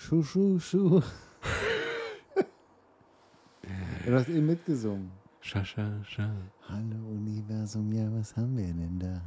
[0.00, 1.02] Schuh, Schuh, Schuh.
[4.06, 5.10] du hast eben mitgesungen.
[5.42, 6.30] Scha, scha, scha.
[6.68, 9.20] Hallo Universum, ja, was haben wir denn da?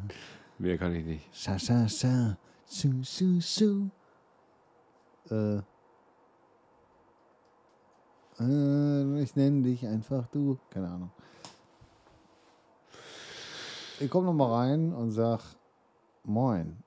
[0.57, 1.29] Mehr kann ich nicht.
[1.31, 2.35] Scha, scha, scha.
[2.67, 3.87] Schuh, Schuh, Schuh.
[5.29, 5.61] Äh.
[8.39, 10.57] Äh, ich nenne dich einfach du.
[10.71, 11.11] Keine Ahnung.
[13.99, 15.39] Ich komme nochmal rein und sag
[16.23, 16.83] Moin.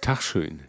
[0.00, 0.60] Tag schön.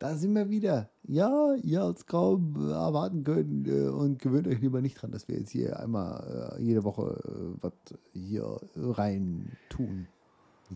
[0.00, 0.88] Da sind wir wieder.
[1.06, 5.12] Ja, ihr habt es kaum äh, erwarten können äh, und gewöhnt euch lieber nicht dran,
[5.12, 7.20] dass wir jetzt hier einmal äh, jede Woche
[7.60, 7.72] was
[8.14, 10.06] hier rein tun.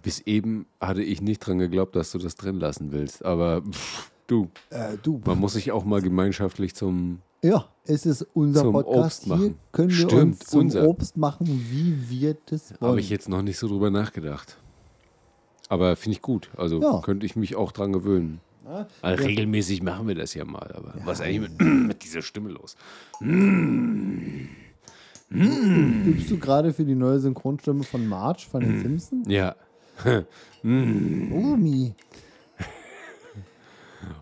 [0.03, 3.25] Bis eben hatte ich nicht dran geglaubt, dass du das drin lassen willst.
[3.25, 7.21] Aber pff, du, Äh, du, man muss sich auch mal gemeinschaftlich zum.
[7.43, 9.23] ja, es ist unser Zum Podcast.
[9.23, 9.55] Obst Hier machen.
[9.73, 10.87] können wir Stimmt, uns zum unser.
[10.89, 12.91] Obst machen, wie wir das wollen.
[12.91, 14.59] Habe ich jetzt noch nicht so drüber nachgedacht.
[15.71, 16.51] Aber finde ich gut.
[16.59, 17.01] Also Ja.
[17.01, 18.41] könnte ich mich auch dran gewöhnen.
[18.65, 19.29] Ja, Also ja.
[19.29, 20.71] regelmäßig machen wir das ja mal.
[20.75, 22.77] Aber was ist eigentlich mit, mit dieser Stimme los?
[25.31, 29.27] Übst du gerade für die neue Synchronstimme von Marge von den Simpsons?
[29.29, 29.55] Ja.
[30.63, 31.95] Umi.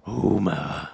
[0.06, 0.89] Homer.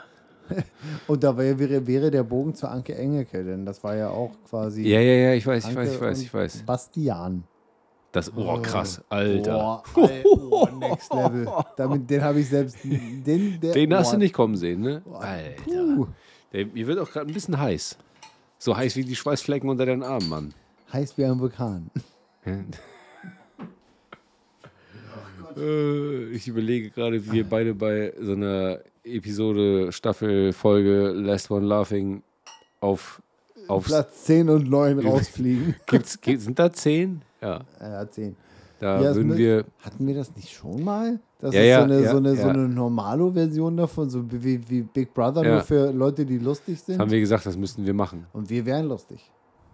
[1.06, 4.82] Und da wäre, wäre, der Bogen zu Anke Engelke, denn das war ja auch quasi
[4.82, 6.62] Ja, ja, ja, ich weiß, ich Anke weiß, ich weiß, ich weiß.
[6.64, 7.44] Bastian.
[8.10, 9.52] Das, oh, krass, Alter.
[9.52, 11.46] Boah, Al- oh, next level.
[11.76, 12.78] Damit, den habe ich selbst.
[12.82, 15.02] Den, der, Den hast boah, du nicht kommen sehen, ne?
[15.12, 16.08] Alter.
[16.52, 17.98] Der, mir wird auch gerade ein bisschen heiß.
[18.58, 20.54] So heiß wie die Schweißflecken unter deinen Armen, Mann.
[20.92, 21.90] Heißt wie ein Vulkan.
[25.56, 31.66] Äh, ich überlege gerade, wie wir beide bei so einer Episode, Staffel, Folge Last One
[31.66, 32.22] Laughing
[32.80, 33.22] auf.
[33.68, 35.74] auf Platz 10 und 9 rausfliegen.
[35.86, 37.22] gibt's, gibt, sind da zehn?
[37.40, 37.60] Ja.
[37.80, 38.36] Ja, 10.
[38.80, 39.64] Da Ja, würden wir.
[39.80, 41.18] Hatten wir das nicht schon mal?
[41.40, 42.48] Das Ja, ist so eine, ja, so eine, so ja.
[42.48, 46.98] eine Normalo-Version davon, so wie, wie Big Brother, nur für Leute, die lustig sind.
[47.00, 48.26] Haben wir gesagt, das müssten wir machen.
[48.32, 49.30] Und wir wären lustig.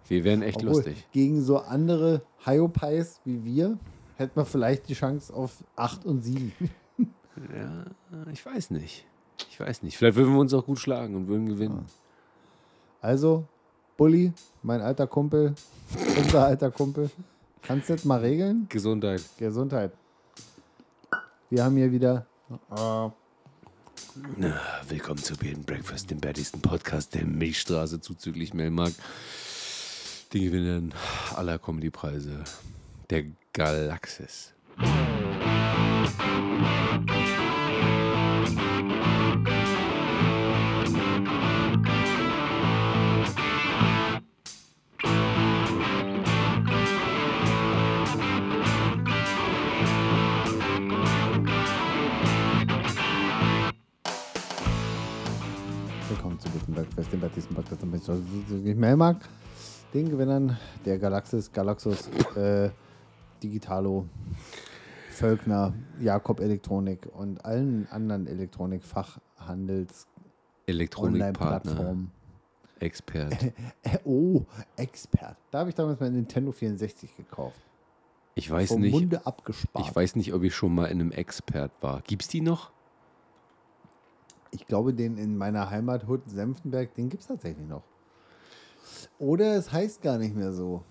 [0.07, 1.07] Wir wären echt Obwohl, lustig.
[1.11, 3.77] Gegen so andere Hyopies wie wir
[4.17, 6.51] hätte man vielleicht die Chance auf 8 und 7.
[6.97, 7.85] Ja,
[8.31, 9.05] ich weiß nicht.
[9.49, 9.97] Ich weiß nicht.
[9.97, 11.85] Vielleicht würden wir uns auch gut schlagen und würden gewinnen.
[13.01, 13.43] Also,
[13.97, 14.31] Bulli,
[14.63, 15.53] mein alter Kumpel,
[16.17, 17.09] unser alter Kumpel,
[17.65, 18.67] kannst du das mal regeln?
[18.69, 19.21] Gesundheit.
[19.37, 19.91] Gesundheit.
[21.49, 22.25] Wir haben hier wieder.
[22.71, 23.09] Äh,
[24.37, 28.93] Na, willkommen zu and Breakfast, dem bärtigsten Podcast der Milchstraße zuzüglich Melmark.
[30.33, 30.93] Den Gewinnern
[31.35, 32.43] aller Comedypreise
[33.09, 34.53] der Galaxis.
[56.75, 59.29] Willkommen zu Bitten Breakfast, dem bärtigsten Podcast Milchstraße zuzüglich Melmark.
[59.93, 62.69] Den Gewinnern der Galaxis, Galaxus, äh,
[63.41, 64.05] Digitalo,
[65.09, 70.07] Völkner, Jakob Elektronik und allen anderen Elektronikfachhandels
[70.67, 71.97] Elektronikpartner.
[72.79, 73.53] Expert.
[74.03, 74.43] Oh,
[74.75, 75.37] Expert.
[75.51, 77.59] Da habe ich damals mein Nintendo 64 gekauft.
[78.35, 79.87] Ich weiß Vom nicht, Munde abgespart.
[79.87, 82.01] ich weiß nicht, ob ich schon mal in einem Expert war.
[82.01, 82.71] Gibt's die noch?
[84.51, 87.83] Ich glaube, den in meiner Heimat Hut Senftenberg, den gibt es tatsächlich noch.
[89.19, 90.83] Oder es heißt gar nicht mehr so.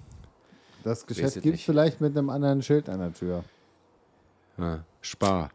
[0.83, 3.45] Das Geschäft es gibt es vielleicht mit einem anderen Schild an der Tür.
[4.59, 5.51] Ja, Spar.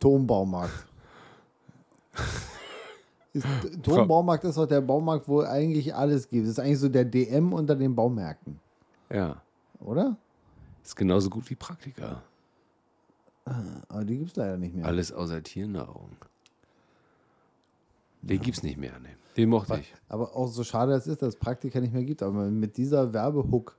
[0.00, 0.86] Turmbaumarkt.
[3.32, 3.46] Ist,
[3.82, 6.44] Turmbaumarkt ist doch der Baumarkt, wo eigentlich alles gibt.
[6.46, 8.60] Das ist eigentlich so der DM unter den Baumärkten,
[9.10, 9.40] Ja.
[9.80, 10.16] oder?
[10.82, 12.22] Ist genauso gut wie Praktika.
[13.44, 14.84] Aber die gibt es leider nicht mehr.
[14.86, 16.10] Alles außer Tiernahrung.
[18.22, 18.98] Den gibt's nicht mehr.
[19.00, 19.08] Ne.
[19.36, 19.92] Den mochte ich.
[20.08, 22.22] Aber auch so schade es ist, dass es Praktika nicht mehr gibt.
[22.22, 23.76] Aber mit dieser Werbehook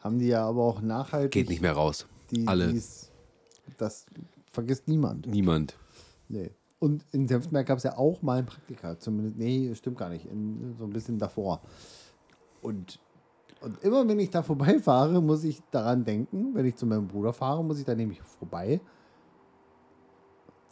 [0.00, 1.30] haben die ja aber auch nachhaltig.
[1.30, 2.06] Geht nicht mehr raus.
[2.30, 2.72] Die, Alle.
[2.72, 3.10] die's-
[3.76, 4.06] das
[4.52, 5.26] vergisst niemand.
[5.26, 5.76] Niemand.
[6.28, 6.50] Nee.
[6.80, 8.98] Und in Senftenberg gab es ja auch mal ein Praktika.
[8.98, 10.26] Zumindest, nee, stimmt gar nicht.
[10.26, 11.60] In, so ein bisschen davor.
[12.62, 12.98] Und,
[13.60, 17.32] und immer wenn ich da vorbeifahre, muss ich daran denken, wenn ich zu meinem Bruder
[17.32, 18.80] fahre, muss ich da nämlich vorbei.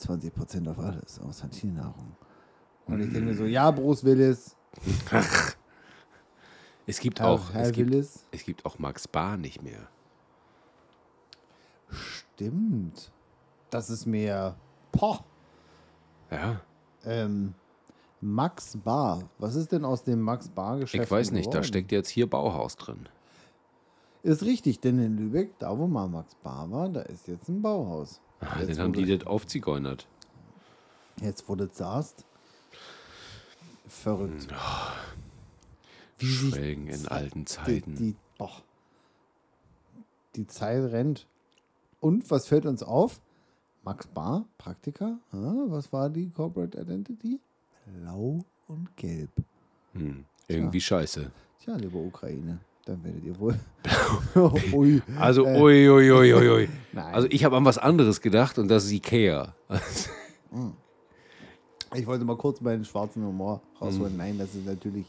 [0.01, 2.17] 20% auf alles, außer Tiernahrung.
[2.87, 4.55] Und ich denke mir so, ja, Bruce Willis,
[6.89, 8.27] Es gibt Herr, auch, Herr es gibt, Willis.
[8.31, 9.89] es gibt auch Max Bar nicht mehr.
[11.91, 13.11] Stimmt.
[13.71, 14.55] Das ist mir.
[14.93, 15.19] Poh.
[16.31, 16.61] Ja,
[17.05, 17.55] Ähm,
[18.27, 19.29] Max Bar.
[19.39, 21.05] Was ist denn aus dem Max Bar Geschäft?
[21.05, 23.09] ich weiß nicht, da steckt jetzt hier Bauhaus drin.
[24.25, 27.63] Ist richtig, denn in Lübeck, da wo mal Max Bar war, da ist jetzt ein
[27.63, 28.21] Bauhaus.
[28.41, 30.09] Ah, Jetzt dann haben die das aufzigeunert.
[31.21, 32.25] Jetzt, wo du das sagst,
[33.87, 34.49] verrückt.
[36.19, 37.95] Wie sich Schwelgen in alten die, Zeiten.
[37.95, 38.51] die, boah.
[40.35, 41.27] die Zeit rennt.
[42.01, 43.21] Und was fällt uns auf?
[43.85, 45.19] Max Bar, Praktiker.
[45.31, 47.39] Ah, was war die Corporate Identity?
[47.87, 49.31] Blau und Gelb.
[49.93, 50.25] Hm.
[50.49, 51.31] Irgendwie scheiße.
[51.61, 53.59] Tja, liebe Ukraine, dann werdet ihr wohl.
[54.73, 55.01] Ui.
[55.19, 56.69] Also, ui, ui, ui, ui, ui.
[56.93, 57.15] Nein.
[57.15, 59.55] Also, ich habe an was anderes gedacht und das ist Ikea.
[61.95, 64.13] Ich wollte mal kurz meinen schwarzen Humor rausholen.
[64.13, 64.19] Mhm.
[64.19, 65.07] Nein, das ist natürlich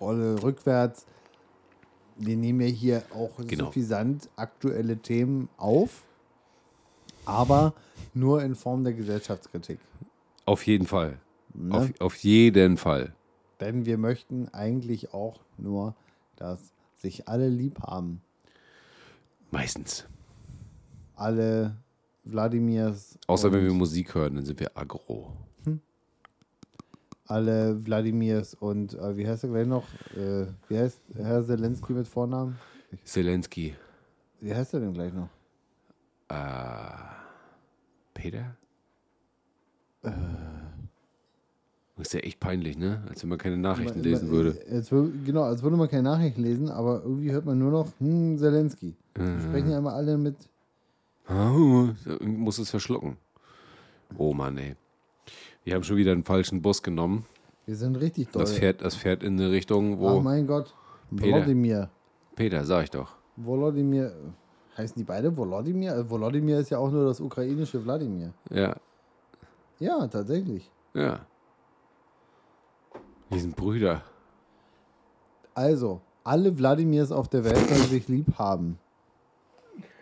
[0.00, 1.06] Rolle rückwärts.
[2.16, 3.66] Wir nehmen ja hier auch Genau.
[3.66, 6.02] suffisant aktuelle Themen auf,
[7.24, 7.72] aber
[8.14, 9.80] nur in Form der Gesellschaftskritik.
[10.44, 11.18] Auf jeden Fall.
[11.54, 11.74] Ne?
[11.74, 13.14] Auf, auf jeden Fall.
[13.60, 15.94] Denn wir möchten eigentlich auch nur,
[16.36, 18.22] dass sich alle lieb haben.
[19.50, 20.06] Meistens.
[21.14, 21.76] Alle
[22.24, 23.18] Wladimirs.
[23.26, 25.32] Außer wenn wir Musik hören, dann sind wir aggro.
[27.26, 29.86] alle Wladimirs und äh, wie heißt er gleich noch?
[30.16, 32.58] Äh, wie heißt Herr Zelensky mit Vornamen?
[33.04, 33.74] Zelensky.
[34.40, 35.28] Wie heißt er denn gleich noch?
[38.14, 38.56] Peter?
[40.02, 40.14] Das
[42.08, 43.02] ist ja echt peinlich, ne?
[43.08, 44.58] Als wenn man keine Nachrichten Immer- lesen immer- würde.
[44.70, 47.88] Als, wür- genau, als würde man keine Nachricht lesen, aber irgendwie hört man nur noch,
[47.98, 48.94] hm, Zelensky.
[49.16, 50.36] Die sprechen ja immer alle mit.
[51.26, 51.52] Ah,
[52.20, 53.16] muss es verschlucken.
[54.18, 54.74] Oh Mann, ey.
[55.64, 57.24] Wir haben schon wieder einen falschen Bus genommen.
[57.66, 58.42] Wir sind richtig doll.
[58.42, 60.20] Das fährt, das fährt in eine Richtung, wo.
[60.20, 60.74] mein Gott.
[61.14, 61.36] Peter.
[61.36, 61.90] Volodymyr.
[62.34, 63.14] Peter, sag ich doch.
[63.36, 64.12] Volodymyr.
[64.76, 65.92] Heißen die beide Volodymyr?
[65.92, 68.32] Also Volodymyr ist ja auch nur das ukrainische Wladimir.
[68.50, 68.74] Ja,
[69.82, 70.70] Ja, tatsächlich.
[70.94, 71.26] ja.
[73.30, 74.02] Wir sind Brüder.
[75.54, 78.78] Also, alle Wladimirs auf der Welt sollen sich lieb haben.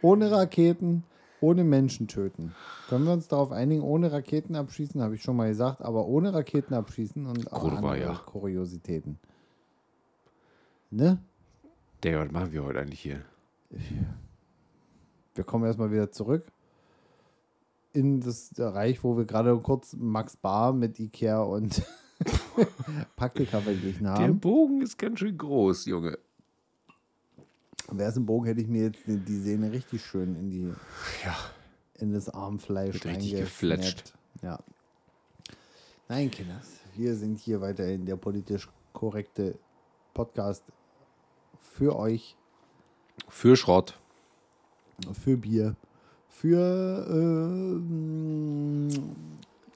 [0.03, 1.05] Ohne Raketen,
[1.41, 2.55] ohne Menschen töten.
[2.91, 6.35] Können wir uns darauf einigen, ohne Raketen abschießen, habe ich schon mal gesagt, aber ohne
[6.35, 8.15] Raketen abschießen und auch andere ja.
[8.27, 9.19] Kuriositäten.
[10.91, 11.23] Ne?
[12.03, 13.23] Der, was machen wir heute eigentlich hier?
[15.35, 16.53] Wir kommen erstmal wieder zurück
[17.93, 21.83] in das Reich, wo wir gerade kurz Max Bar mit Ikea und
[23.17, 24.41] Praktika verglichen Der haben.
[24.41, 26.19] Bogen ist ganz schön groß, Junge.
[27.91, 30.73] Wäre es ein Bogen, hätte ich mir jetzt die, Sehne richtig schön in die
[31.25, 31.37] Ja.
[31.95, 34.15] in das Armfleisch richtig gefletscht.
[34.43, 34.61] Ja.
[36.09, 36.67] Nein, Kinders,
[36.97, 39.59] wir sind hier weiterhin der politisch korrekte
[40.15, 40.63] Podcast
[41.61, 42.37] für euch,
[43.29, 43.99] Für Schrott.
[45.13, 45.75] für Bier,
[46.41, 48.89] für ähm,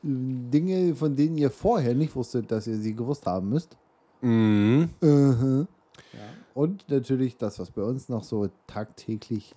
[0.03, 3.77] Dinge, von denen ihr vorher nicht wusstet, dass ihr sie gewusst haben müsst.
[4.23, 4.89] Mhm.
[5.03, 5.69] Mhm.
[6.55, 9.55] Und natürlich das, was bei uns noch so tagtäglich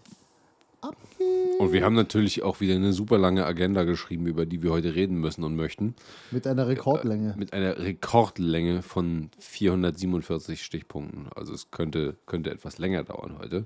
[0.81, 1.59] abgeht.
[1.59, 4.94] Und wir haben natürlich auch wieder eine super lange Agenda geschrieben, über die wir heute
[4.95, 5.95] reden müssen und möchten.
[6.31, 7.36] Mit einer Rekordlänge.
[7.38, 11.27] Mit einer Rekordlänge von 447 Stichpunkten.
[11.36, 13.65] Also es könnte, könnte etwas länger dauern heute.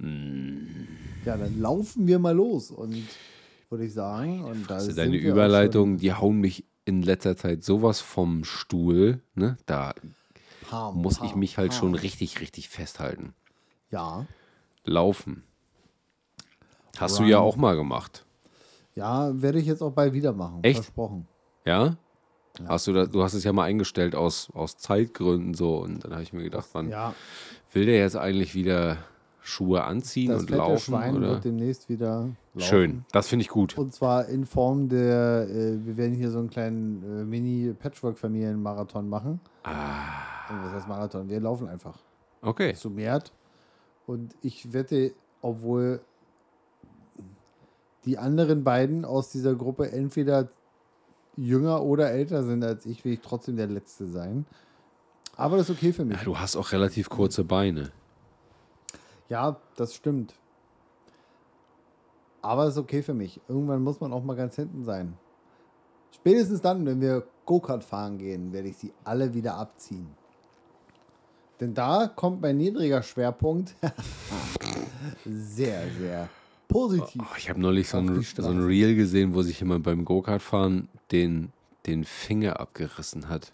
[0.00, 2.70] Ja, dann laufen wir mal los.
[2.70, 3.04] Und
[3.68, 8.44] würde ich sagen, und da deine Überleitungen, die hauen mich in letzter Zeit sowas vom
[8.44, 9.20] Stuhl.
[9.34, 9.56] Ne?
[9.66, 9.94] Da
[10.68, 11.78] Pam, muss pam, ich mich halt pam.
[11.78, 13.34] schon richtig, richtig festhalten.
[13.90, 14.26] Ja,
[14.84, 15.44] Laufen.
[16.96, 17.30] Hast du Run.
[17.30, 18.24] ja auch mal gemacht.
[18.94, 20.60] ja, werde ich jetzt auch bald wieder machen.
[20.62, 20.76] Echt?
[20.84, 21.26] Versprochen.
[21.64, 21.96] Ja?
[22.66, 25.76] Hast du, das, du hast es ja mal eingestellt aus, aus Zeitgründen so.
[25.78, 27.14] Und dann habe ich mir gedacht, wann Ja,
[27.72, 28.98] will der jetzt eigentlich wieder
[29.42, 30.78] Schuhe anziehen das und laufen?
[30.78, 31.28] Schwein Oder?
[31.30, 32.66] wird demnächst wieder laufen.
[32.68, 33.76] Schön, das finde ich gut.
[33.78, 39.40] Und zwar in Form der, äh, wir werden hier so einen kleinen äh, Mini-Patchwork-Familien-Marathon machen.
[39.62, 39.72] Ah.
[40.64, 41.28] Was heißt Marathon?
[41.28, 41.98] Wir laufen einfach
[42.42, 42.74] Okay.
[42.74, 43.32] zu Mert.
[44.06, 46.00] Und ich wette, obwohl
[48.04, 50.48] die anderen beiden aus dieser Gruppe entweder
[51.36, 54.46] jünger oder älter sind als ich, will ich trotzdem der Letzte sein.
[55.36, 56.18] Aber das ist okay für mich.
[56.18, 57.92] Ja, du hast auch relativ kurze Beine.
[59.30, 60.34] Ja, das stimmt.
[62.42, 63.40] Aber es ist okay für mich.
[63.48, 65.14] Irgendwann muss man auch mal ganz hinten sein.
[66.12, 70.08] Spätestens dann, wenn wir Go-Kart fahren gehen, werde ich sie alle wieder abziehen.
[71.60, 73.74] Denn da kommt mein niedriger Schwerpunkt
[75.24, 76.28] sehr, sehr
[76.66, 77.22] positiv.
[77.22, 78.64] Oh, ich habe neulich so ein, so ein.
[78.64, 81.52] Reel gesehen, wo sich jemand beim Go-Kart-Fahren den,
[81.86, 83.52] den Finger abgerissen hat.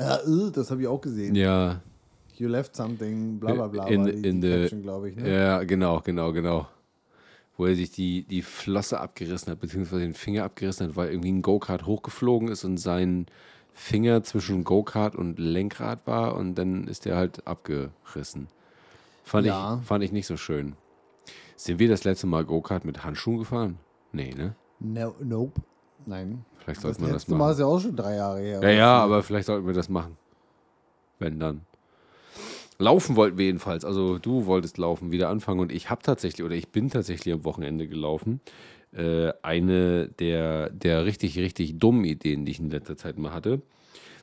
[0.00, 1.34] Ja, äh, das habe ich auch gesehen.
[1.34, 1.82] Ja,
[2.36, 3.86] You left something, bla bla bla.
[3.86, 5.16] In- in the- glaube ich.
[5.16, 5.32] Ne?
[5.32, 6.66] ja, genau, genau, genau.
[7.56, 11.30] Wo er sich die, die Flosse abgerissen hat, beziehungsweise den Finger abgerissen hat, weil irgendwie
[11.30, 13.26] ein Go-Kart hochgeflogen ist und sein
[13.72, 18.48] Finger zwischen Go-Kart und Lenkrad war und dann ist der halt abgerissen.
[19.22, 19.78] Fand, Ja.
[19.80, 20.74] ich, fand ich nicht so schön.
[21.56, 23.78] Sind wir das letzte Mal Go-Kart mit Handschuhen gefahren?
[24.12, 24.56] Nee, ne?
[24.80, 25.60] No, nope.
[26.06, 26.44] Nein.
[26.58, 27.52] Vielleicht Das sollten wir das letzte Mal machen.
[27.52, 28.60] ist ja auch schon drei Jahre her.
[28.62, 30.16] Ja, ja, aber vielleicht sollten wir das machen.
[31.20, 31.60] Wenn dann.
[32.78, 33.84] Laufen wollten wir jedenfalls.
[33.84, 37.44] Also du wolltest laufen, wieder anfangen und ich habe tatsächlich oder ich bin tatsächlich am
[37.44, 38.40] Wochenende gelaufen.
[38.92, 43.62] Äh, eine der, der richtig, richtig dummen Ideen, die ich in letzter Zeit mal hatte.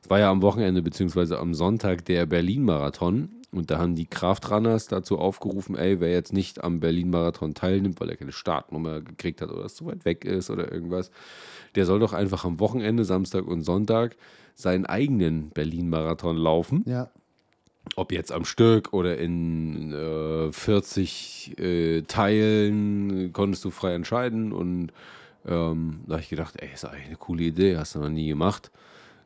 [0.03, 4.87] Es war ja am Wochenende beziehungsweise am Sonntag der Berlin-Marathon und da haben die Kraftrunners
[4.87, 9.51] dazu aufgerufen, ey, wer jetzt nicht am Berlin-Marathon teilnimmt, weil er keine Startnummer gekriegt hat
[9.51, 11.11] oder es zu weit weg ist oder irgendwas,
[11.75, 14.15] der soll doch einfach am Wochenende, Samstag und Sonntag,
[14.55, 16.83] seinen eigenen Berlin-Marathon laufen.
[16.87, 17.09] Ja.
[17.95, 24.53] Ob jetzt am Stück oder in äh, 40 äh, Teilen konntest du frei entscheiden.
[24.53, 24.91] Und
[25.45, 28.27] ähm, da habe ich gedacht, ey, ist eigentlich eine coole Idee, hast du noch nie
[28.27, 28.71] gemacht.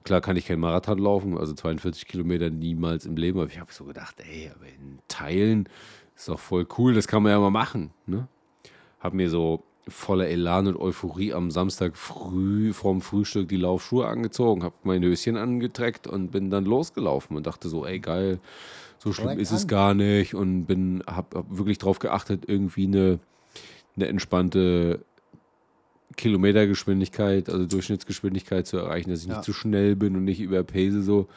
[0.03, 3.39] Klar kann ich kein Marathon laufen, also 42 Kilometer niemals im Leben.
[3.39, 5.67] Aber ich habe so gedacht, ey, aber in Teilen
[6.15, 7.91] ist doch voll cool, das kann man ja mal machen.
[8.05, 8.27] Ne?
[8.99, 14.63] Habe mir so voller Elan und Euphorie am Samstag früh vorm Frühstück die Laufschuhe angezogen,
[14.63, 18.39] habe mein Höschen angetreckt und bin dann losgelaufen und dachte so, ey geil,
[18.97, 23.19] so schlimm ist es gar nicht und bin habe hab wirklich darauf geachtet, irgendwie eine,
[23.95, 25.01] eine entspannte
[26.15, 29.35] Kilometergeschwindigkeit, also Durchschnittsgeschwindigkeit zu erreichen, dass ich Ja.
[29.35, 31.27] nicht zu schnell bin und nicht überpace so.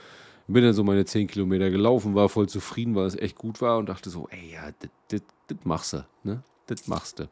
[0.47, 3.77] Bin dann so meine 10 Kilometer gelaufen, war voll zufrieden, weil es echt gut war
[3.77, 4.71] und dachte so, ey, ja,
[5.09, 5.21] das
[5.65, 6.43] machst du, ne?
[6.67, 7.29] Das machst du.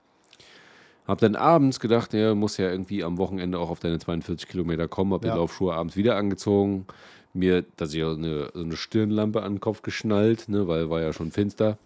[1.06, 4.88] Hab dann abends gedacht, ja, muss ja irgendwie am Wochenende auch auf deine 42 Kilometer
[4.88, 5.32] kommen, hab Ja.
[5.32, 6.86] die Laufschuhe abends wieder angezogen,
[7.32, 11.12] mir, dass ich eine, so eine Stirnlampe an den Kopf geschnallt, ne, weil war ja
[11.12, 11.78] schon finster.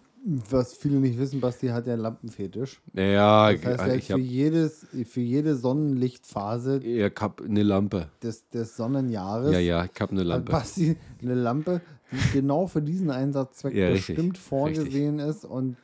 [0.51, 2.79] Was viele nicht wissen, Basti hat ja einen Lampenfetisch.
[2.93, 8.09] Ja, Das heißt, ich für, habe jedes, für jede Sonnenlichtphase ich hab eine Lampe.
[8.21, 10.51] des, des Sonnenjahres Ja, ja, ich habe eine Lampe.
[10.51, 14.15] Basti eine Lampe, die genau für diesen Einsatzzweck Ja, richtig.
[14.15, 15.75] bestimmt vorgesehen ist und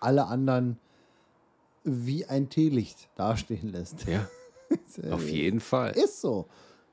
[0.00, 0.76] alle anderen
[1.86, 4.06] wie ein Teelicht dastehen lässt.
[4.06, 4.28] Ja,
[5.12, 5.92] auf jeden Fall.
[5.92, 6.46] Ist so.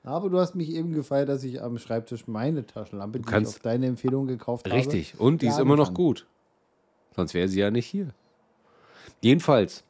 [0.04, 3.56] Aber du hast mich eben gefeiert, dass ich am Schreibtisch meine Taschenlampe, die ich kannst-
[3.56, 4.76] auf deine Empfehlung gekauft habe.
[4.76, 5.20] Richtig.
[5.20, 5.94] Und die ist immer noch kann.
[5.96, 6.28] gut.
[7.16, 8.10] Sonst wäre sie ja nicht hier.
[9.22, 9.84] Jedenfalls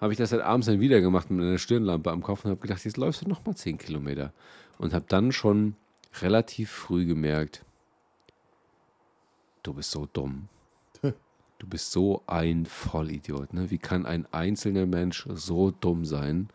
[0.00, 2.60] habe ich das halt abends dann wieder gemacht mit einer Stirnlampe am Kopf und habe
[2.60, 4.32] gedacht, jetzt läufst du noch mal 10 Kilometer.
[4.78, 5.76] Und habe dann schon
[6.20, 7.64] relativ früh gemerkt,
[9.62, 10.48] du bist so dumm.
[11.64, 13.54] Du bist so ein Vollidiot.
[13.54, 13.70] Ne?
[13.70, 16.50] Wie kann ein einzelner Mensch so dumm sein,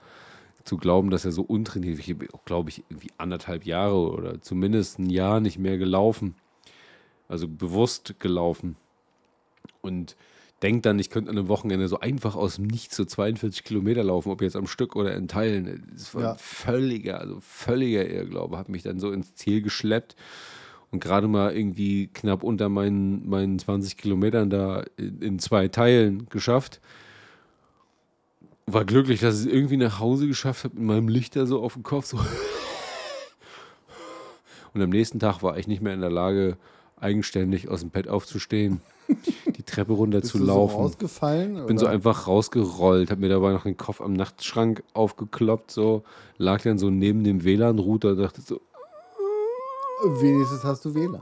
[0.65, 2.07] zu glauben, dass er so untrainiert ist?
[2.07, 6.35] Ich glaube ich, irgendwie anderthalb Jahre oder zumindest ein Jahr nicht mehr gelaufen.
[7.27, 8.75] Also bewusst gelaufen.
[9.81, 10.15] Und
[10.61, 14.03] denkt dann, ich könnte an einem Wochenende so einfach aus dem Nichts so 42 Kilometer
[14.03, 15.87] laufen, ob jetzt am Stück oder in Teilen.
[15.91, 16.31] Das war Ja.
[16.33, 18.59] ein völliger, also völliger Irrglaube.
[18.59, 20.15] Hat mich dann so ins Ziel geschleppt
[20.91, 26.81] und gerade mal irgendwie knapp unter meinen, meinen 20 Kilometern da in, zwei Teilen geschafft.
[28.65, 31.73] War glücklich, dass ich es irgendwie nach Hause geschafft habe mit meinem Lichter so auf
[31.73, 32.05] dem Kopf.
[32.05, 32.19] So.
[34.73, 36.57] Und am nächsten Tag war ich nicht mehr in der Lage,
[37.01, 38.81] eigenständig aus dem Bett aufzustehen,
[39.57, 40.73] die Treppe runter Bist zu laufen.
[40.73, 41.65] so rausgefallen?
[41.65, 41.93] bin so oder?
[41.93, 46.03] einfach rausgerollt, habe mir dabei noch den Kopf am Nachtschrank aufgekloppt, so
[46.37, 48.61] lag dann so neben dem WLAN-Router, dachte so,
[50.03, 51.21] Wenigstens hast du WLAN.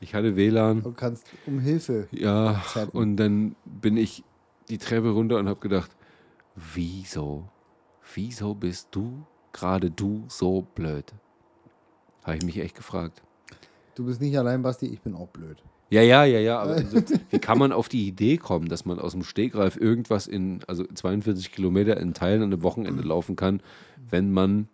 [0.00, 2.08] ich hatte WLAN, Du kannst um Hilfe.
[2.12, 2.96] ja, Chatten.
[2.96, 4.24] und dann bin ich
[4.68, 5.90] die Treppe runter und habe gedacht,
[6.54, 7.48] wieso,
[8.14, 11.12] wieso bist du, gerade du, so blöd?
[12.24, 13.22] Habe ich mich echt gefragt.
[13.94, 15.62] Du bist nicht allein, Basti, ich bin auch blöd.
[15.90, 18.98] Ja, ja, ja, ja, aber also, wie kann man auf die Idee kommen, dass man
[18.98, 23.62] aus dem Stegreif irgendwas in, also 42 Kilometer in Teilen an einem Wochenende laufen kann,
[24.10, 24.68] wenn man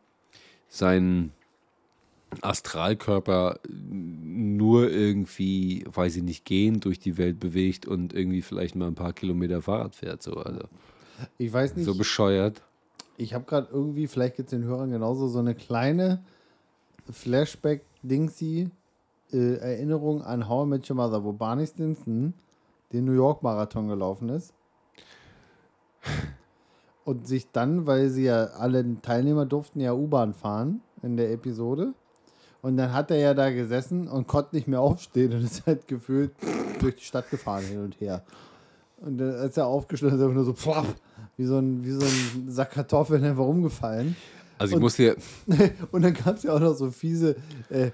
[0.69, 1.33] seinen
[2.41, 8.87] Astralkörper nur irgendwie, weiß ich nicht, gehen durch die Welt bewegt und irgendwie vielleicht mal
[8.87, 10.61] ein paar Kilometer Fahrrad fährt, so, also
[11.39, 12.63] Ich weiß nicht, so bescheuert.
[13.17, 16.25] ich habe gerade irgendwie, vielleicht geht es den Hörern genauso, so eine kleine
[17.11, 18.71] Flashback-Dingsy
[19.33, 22.35] äh, Erinnerung an How I Met Your Mother, wo Barney Stinson
[22.93, 24.55] den New York Marathon gelaufen ist.
[27.05, 31.95] Und sich dann, weil sie ja alle Teilnehmer durften ja U-Bahn fahren in der Episode.
[32.63, 35.87] Und dann hat er ja da gesessen und konnte nicht mehr aufstehen und ist halt
[35.89, 36.31] gefühlt
[36.81, 38.23] durch die Stadt gefahren hin und her.
[39.01, 40.95] Und dann, als er aufgestanden ist, ist er einfach nur so pfaff,
[41.37, 44.15] wie so ein, wie so ein Sack Kartoffeln einfach umgefallen.
[44.59, 45.17] Also ich Und- muss dir,
[45.91, 47.35] Und dann gab es ja auch noch so fiese
[47.69, 47.91] äh,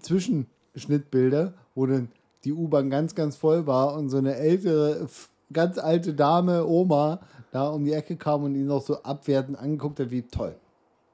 [0.00, 2.08] Zwischenschnittbilder, wo dann
[2.44, 5.06] die U-Bahn ganz, ganz voll war und so eine ältere,
[5.52, 10.00] ganz alte Dame, Oma, da um die Ecke kam und ihn noch so abwertend angeguckt
[10.00, 10.54] hat, wie toll.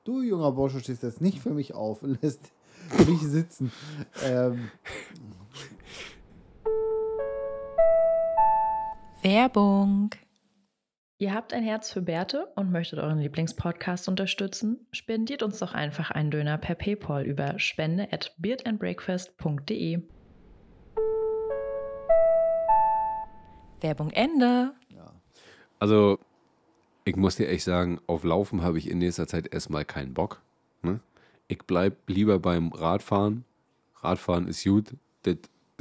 [0.04, 2.40] Du, junger Bursche, stehst jetzt nicht für mich auf und lässt
[3.06, 3.72] mich sitzen.
[4.22, 4.70] Ähm,
[9.22, 10.10] Werbung
[11.18, 14.86] Ihr habt ein Herz für Bärte und möchtet euren Lieblingspodcast unterstützen?
[14.90, 20.02] Spendiert uns doch einfach einen Döner per PayPal über spende at beardandbreakfast.de.
[23.80, 24.74] Werbung Ende.
[25.78, 26.18] Also,
[27.04, 30.42] ich muss dir echt sagen, auf Laufen habe ich in nächster Zeit erstmal keinen Bock.
[30.82, 31.00] Ne?
[31.48, 33.44] Ich bleib lieber beim Radfahren.
[33.96, 35.36] Radfahren ist gut, das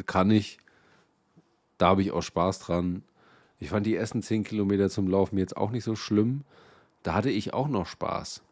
[0.05, 0.57] kann ich.
[1.77, 3.03] Da habe ich auch Spaß dran.
[3.59, 6.43] Ich fand die ersten 10 Kilometer zum Laufen jetzt auch nicht so schlimm.
[7.01, 8.43] Da hatte ich auch noch Spaß.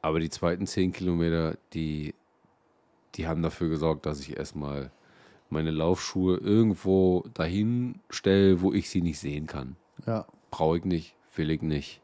[0.00, 2.14] Aber die zweiten 10 Kilometer, die,
[3.14, 4.90] die haben dafür gesorgt, dass ich erstmal
[5.50, 9.76] meine Laufschuhe irgendwo dahin stelle, wo ich sie nicht sehen kann.
[10.06, 10.26] Ja.
[10.50, 12.00] Brauche ich nicht, will ich nicht.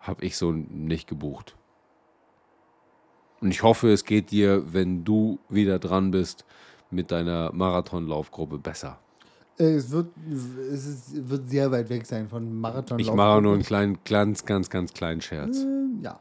[0.00, 1.56] Habe ich so nicht gebucht.
[3.40, 6.44] Und ich hoffe, es geht dir, wenn du wieder dran bist,
[6.90, 8.98] mit deiner Marathonlaufgruppe besser.
[9.58, 10.08] Äh, Es wird,
[10.72, 12.98] es ist, wird sehr weit weg sein von Marathon.
[12.98, 15.64] Ich mache nur einen kleinen, ganz, ganz, ganz kleinen Scherz.
[16.02, 16.20] Ja.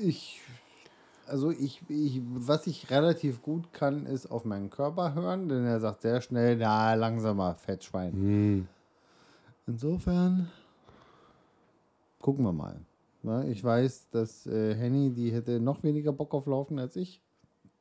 [0.00, 0.40] Ich,
[1.26, 5.80] also ich, ich, was ich relativ gut kann, ist auf meinen Körper hören, denn er
[5.80, 8.12] sagt sehr schnell, na, langsamer, Fettschwein.
[8.12, 8.68] Hm.
[9.66, 10.48] Insofern
[12.20, 12.76] gucken wir mal.
[13.22, 17.20] Na, ich weiß, dass äh, Henny, die hätte noch weniger Bock auf Laufen als ich.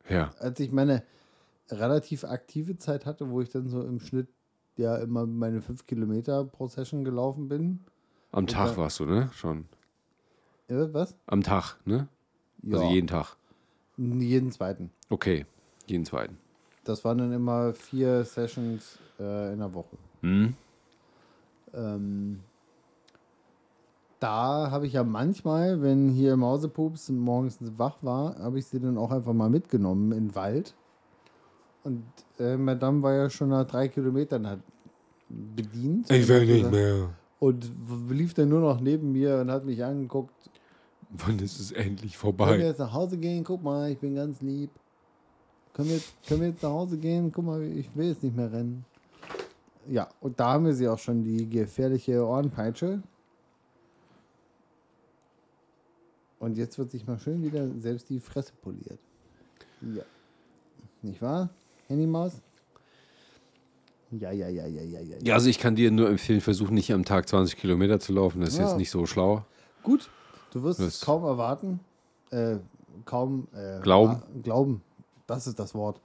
[0.10, 0.32] Ja.
[0.40, 1.04] Als ich meine
[1.70, 4.28] relativ aktive Zeit hatte, wo ich dann so im Schnitt
[4.76, 7.80] ja immer meine fünf Kilometer pro Session gelaufen bin.
[8.32, 9.30] Am Tag dann- warst du, ne?
[9.34, 9.66] Schon.
[10.68, 11.16] Ja, was?
[11.28, 12.08] Am Tag, ne?
[12.70, 12.90] Also Ja.
[12.92, 13.36] jeden Tag.
[13.98, 14.92] Jeden zweiten.
[15.10, 15.46] Okay,
[15.88, 16.38] jeden zweiten.
[16.84, 19.98] Das waren dann immer vier Sessions äh, in der Woche.
[20.22, 20.56] Hm?
[21.74, 22.40] Ähm,
[24.20, 28.98] da habe ich ja manchmal, wenn hier Mausepups morgens wach war, habe ich sie dann
[28.98, 30.76] auch einfach mal mitgenommen in den Wald.
[31.84, 32.04] Und
[32.38, 34.60] äh, Madame war ja schon nach drei Kilometern hat
[35.30, 36.10] bedient.
[36.12, 37.10] Ich will nicht mehr.
[37.40, 37.72] Und
[38.10, 40.34] lief dann nur noch neben mir und hat mich angeguckt.
[41.12, 42.58] Wann ist es endlich Können wir vorbei?
[42.58, 43.44] jetzt nach Hause gehen?
[43.44, 44.70] Guck mal, ich bin ganz lieb.
[45.74, 47.32] Können wir, jetzt, können wir jetzt nach Hause gehen?
[47.32, 48.84] Guck mal, ich will jetzt nicht mehr rennen.
[49.88, 53.02] Ja, und da haben wir sie auch schon, die gefährliche Ohrenpeitsche.
[56.40, 59.00] Und jetzt wird sich mal schön wieder selbst die Fresse poliert.
[59.82, 60.04] Ja.
[61.02, 61.50] Nicht wahr,
[61.88, 62.34] Handymaus?
[64.12, 65.18] Ja, ja, ja, ja, ja, ja.
[65.22, 68.42] Ja, also ich kann dir nur empfehlen, versuch nicht am Tag 20 Kilometer zu laufen.
[68.42, 68.68] Das ist Ja.
[68.70, 69.46] jetzt nicht so schlau.
[69.84, 70.10] Gut,
[70.52, 71.80] du wirst es kaum erwarten.
[72.32, 72.58] Äh,
[73.06, 74.22] kaum äh, Glauben.
[74.44, 74.82] glauben.
[75.28, 76.02] Das ist das Wort.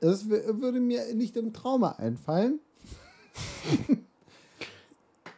[0.00, 2.60] Es würde mir nicht im Trauma einfallen.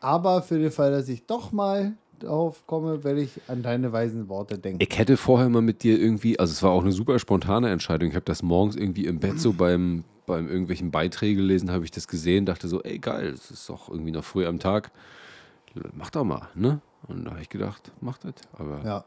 [0.00, 4.28] Aber für den Fall, dass ich doch mal darauf komme, werde ich an deine weisen
[4.28, 4.78] Worte denken.
[4.80, 8.08] Ich hätte vorher mal mit dir irgendwie, also es war auch eine super spontane Entscheidung.
[8.08, 11.90] Ich habe das morgens irgendwie im Bett so beim, beim irgendwelchen Beiträgen gelesen, habe ich
[11.90, 14.90] das gesehen, dachte so, ey geil, es ist doch irgendwie noch früh am Tag.
[15.92, 16.80] Mach doch mal, ne?
[17.06, 18.34] Und da habe ich gedacht, mach das.
[18.52, 19.04] Aber Ja,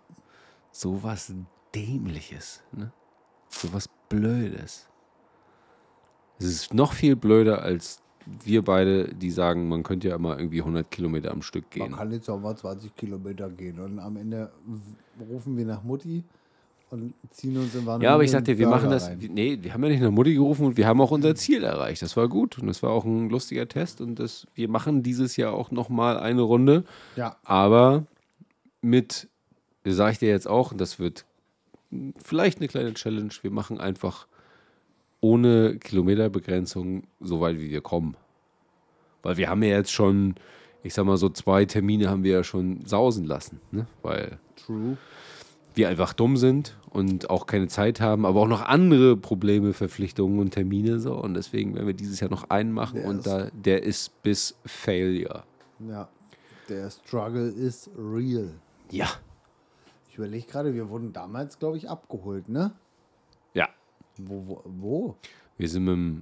[0.72, 1.34] sowas
[1.76, 2.92] Dämliches, ne?
[3.50, 4.88] Sowas Blödes.
[6.40, 8.01] Es ist noch viel blöder als
[8.44, 11.98] wir beide, die sagen, man könnte ja immer irgendwie 100 Kilometer am Stück man gehen.
[11.98, 14.52] kann jetzt auch mal 20 Kilometer gehen und am Ende
[15.30, 16.24] rufen wir nach Mutti
[16.90, 19.08] und ziehen uns in Warnemünde Ja, aber ich sag einen dir, wir machen das.
[19.08, 19.20] rein.
[19.34, 22.02] Nee, wir haben ja nicht nach Mutti gerufen und wir haben auch unser Ziel erreicht.
[22.02, 25.38] Das war gut und das war auch ein lustiger Test und das, wir machen dieses
[25.38, 26.84] Jahr auch nochmal eine Runde.
[27.16, 28.06] Ja, Aber
[28.82, 29.30] mit,
[29.86, 31.26] sage ich dir jetzt auch, das wird
[32.24, 33.32] vielleicht eine kleine Challenge.
[33.42, 34.28] Wir machen einfach
[35.22, 38.18] ohne Kilometerbegrenzung so weit wie wir kommen.
[39.24, 40.36] Weil wir haben ja jetzt schon,
[40.84, 43.86] ich sag mal so zwei Termine haben wir ja schon sausen lassen, ne?
[44.02, 44.98] Weil true.
[45.76, 50.40] wir einfach dumm sind und auch keine Zeit haben, aber auch noch andere Probleme, Verpflichtungen
[50.40, 51.14] und Termine so.
[51.14, 54.58] Und deswegen werden wir dieses Jahr noch einen machen Der und da, der ist bis
[54.66, 55.44] Failure.
[55.88, 56.10] Ja,
[56.68, 58.52] der Struggle ist real.
[58.90, 59.08] Ja.
[60.10, 62.74] Ich überlege gerade, wir wurden damals, glaube ich, abgeholt, ne?
[63.54, 63.70] Ja.
[64.18, 64.62] Wo, wo?
[64.66, 65.16] wo?
[65.58, 66.22] Wir sind mit dem,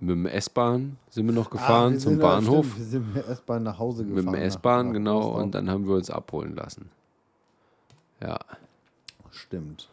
[0.00, 2.66] mit dem S-Bahn sind wir noch Ah, gefahren wir zum sind, Bahnhof.
[2.66, 4.24] Stimmt, wir sind mit der S-Bahn nach Hause gefahren.
[4.24, 5.20] mit dem S-Bahn, genau.
[5.20, 5.42] Rostock.
[5.42, 6.90] Und dann haben wir uns abholen lassen.
[8.22, 8.38] Ja.
[9.30, 9.88] Stimmt.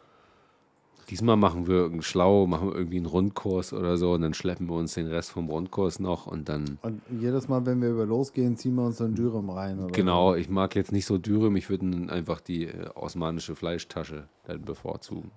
[1.10, 4.68] Diesmal machen wir irgendeinen Schlau, machen wir irgendwie einen Rundkurs oder so und dann schleppen
[4.68, 8.04] wir uns den Rest vom Rundkurs noch und dann Und jedes Mal, wenn wir über
[8.04, 9.78] losgehen, ziehen wir uns so ein Dürüm rein.
[9.78, 14.24] Oder Genau, ich mag jetzt nicht so Dürüm, ich würde einfach die äh, osmanische Fleischtasche
[14.44, 15.30] dann bevorzugen.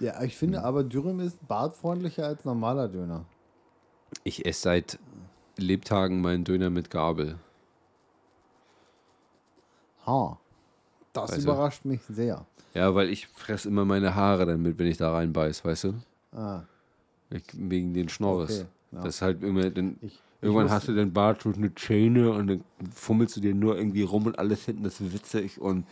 [0.00, 3.24] Ja, ich finde aber Dürüm ist bartfreundlicher als normaler Döner.
[4.24, 4.98] Ich esse seit
[5.56, 7.38] Lebtagen meinen Döner mit Gabel.
[10.06, 10.38] Ha.
[11.12, 11.42] Das Weißt du?
[11.44, 12.46] überrascht mich sehr.
[12.74, 15.94] Ja, weil ich fresse immer meine Haare dann mit, wenn ich da reinbeiß, weißt du?
[16.32, 16.62] Ah,
[17.30, 18.60] Ich, wegen den Schnorres.
[18.60, 19.02] Okay, ja.
[19.02, 22.46] Das ist halt immer, den, ich, Irgendwann hast du den Bart durch eine Zähne und
[22.46, 25.86] dann fummelst du dir nur irgendwie rum und alles hinten ist witzig und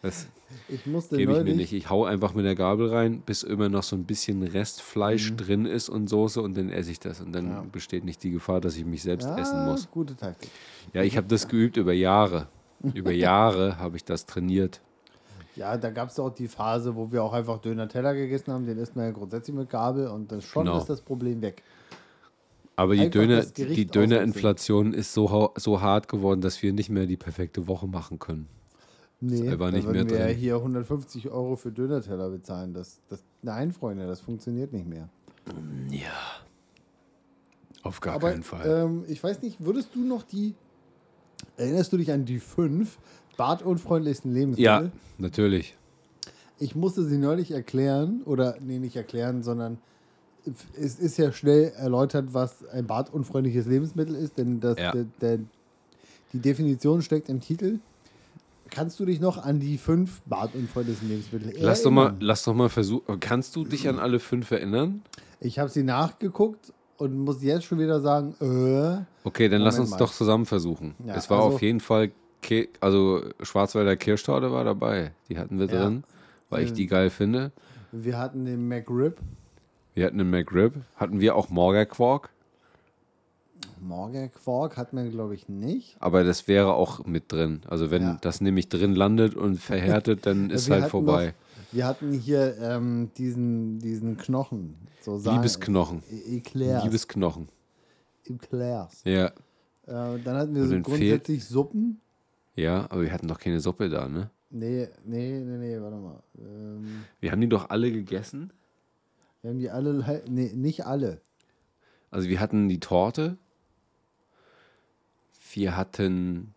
[0.00, 0.28] das
[1.10, 1.72] gebe ich mir nicht.
[1.72, 5.66] Ich hau einfach mit der Gabel rein, bis immer noch so ein bisschen Restfleisch drin
[5.66, 7.20] ist und Soße und dann esse ich das.
[7.20, 7.50] Und dann Mhm.
[7.50, 7.64] Ja.
[7.72, 9.90] besteht nicht die Gefahr, dass ich mich selbst essen muss.
[9.90, 10.50] Gute Taktik.
[10.92, 12.46] Ja, ich habe das geübt über Jahre.
[12.94, 14.80] Über Jahre habe ich das trainiert.
[15.56, 18.66] Ja, da gab es auch die Phase, wo wir auch einfach Döner-Teller gegessen haben.
[18.66, 20.78] Den isst man ja grundsätzlich mit Gabel und das schon Genau.
[20.78, 21.62] ist das Problem weg.
[22.80, 27.18] Aber die, Döner, die Dönerinflation ist so, so hart geworden, dass wir nicht mehr die
[27.18, 28.48] perfekte Woche machen können.
[29.20, 30.34] Nee, da nicht würden wir drin.
[30.34, 32.72] hier 150 Euro für Döner-Teller bezahlen.
[32.72, 35.10] Das, das, nein, Freunde, das funktioniert nicht mehr.
[35.90, 36.08] Ja.
[37.82, 38.84] Auf gar Aber keinen Fall.
[38.86, 40.54] ähm, ich weiß nicht, würdest du noch die,
[41.58, 42.96] erinnerst du dich an die fünf
[43.36, 44.64] badunfreundlichsten Lebensmittel?
[44.64, 45.76] ja, natürlich.
[46.58, 49.76] Ich musste sie neulich erklären, oder nee, nicht erklären, sondern
[50.78, 54.92] es ist ja schnell erläutert, was ein badunfreundliches Lebensmittel ist, denn das, Ja.
[54.92, 55.38] der, der,
[56.32, 57.78] die Definition steckt im Titel.
[58.70, 62.20] Kannst du dich noch an die fünf badunfreundlichsten Lebensmittel Lass doch mal, erinnern?
[62.20, 63.18] lass doch mal versuchen.
[63.18, 65.02] Kannst du dich an alle fünf erinnern?
[65.40, 69.86] Ich habe sie nachgeguckt und muss jetzt schon wieder sagen, äh, Okay, dann lass Moment
[69.86, 69.96] uns mal.
[69.98, 70.94] doch zusammen versuchen.
[71.04, 75.12] Ja, es war also- auf jeden Fall, Ke also Schwarzwälder Kirschtorte war dabei.
[75.28, 75.82] Die hatten wir Ja.
[75.82, 76.04] drin,
[76.48, 77.50] weil ich die geil finde.
[77.92, 79.18] wir hatten den McRib.
[79.94, 80.74] Wir hatten einen McRib.
[80.96, 82.30] Hatten wir auch Morger Quark.
[83.80, 85.96] Morger Quark hatten wir, glaube ich, nicht.
[86.00, 87.62] Aber das wäre auch mit drin.
[87.66, 88.18] Also wenn Ja.
[88.20, 91.26] das nämlich drin landet und verhärtet, dann ist Wir halt vorbei.
[91.28, 94.76] Noch, wir hatten hier ähm, diesen, diesen Knochen.
[95.00, 96.02] So Liebesknochen.
[96.10, 96.84] E- Eclairs.
[96.84, 97.48] Liebesknochen.
[98.26, 99.02] Eclairs.
[99.04, 99.26] Ja.
[99.26, 99.32] Äh,
[99.86, 102.00] dann hatten wir Und so grundsätzlich Suppen.
[102.54, 104.30] Ja, aber wir hatten doch keine Suppe da, ne?
[104.50, 106.22] Nee, nee, nee, nee, warte mal.
[106.38, 108.52] Ähm, Wir haben die doch alle gegessen.
[109.42, 111.20] Wir haben die alle, le- nee, nicht alle.
[112.10, 113.36] Also wir hatten die Torte.
[115.52, 116.54] Wir hatten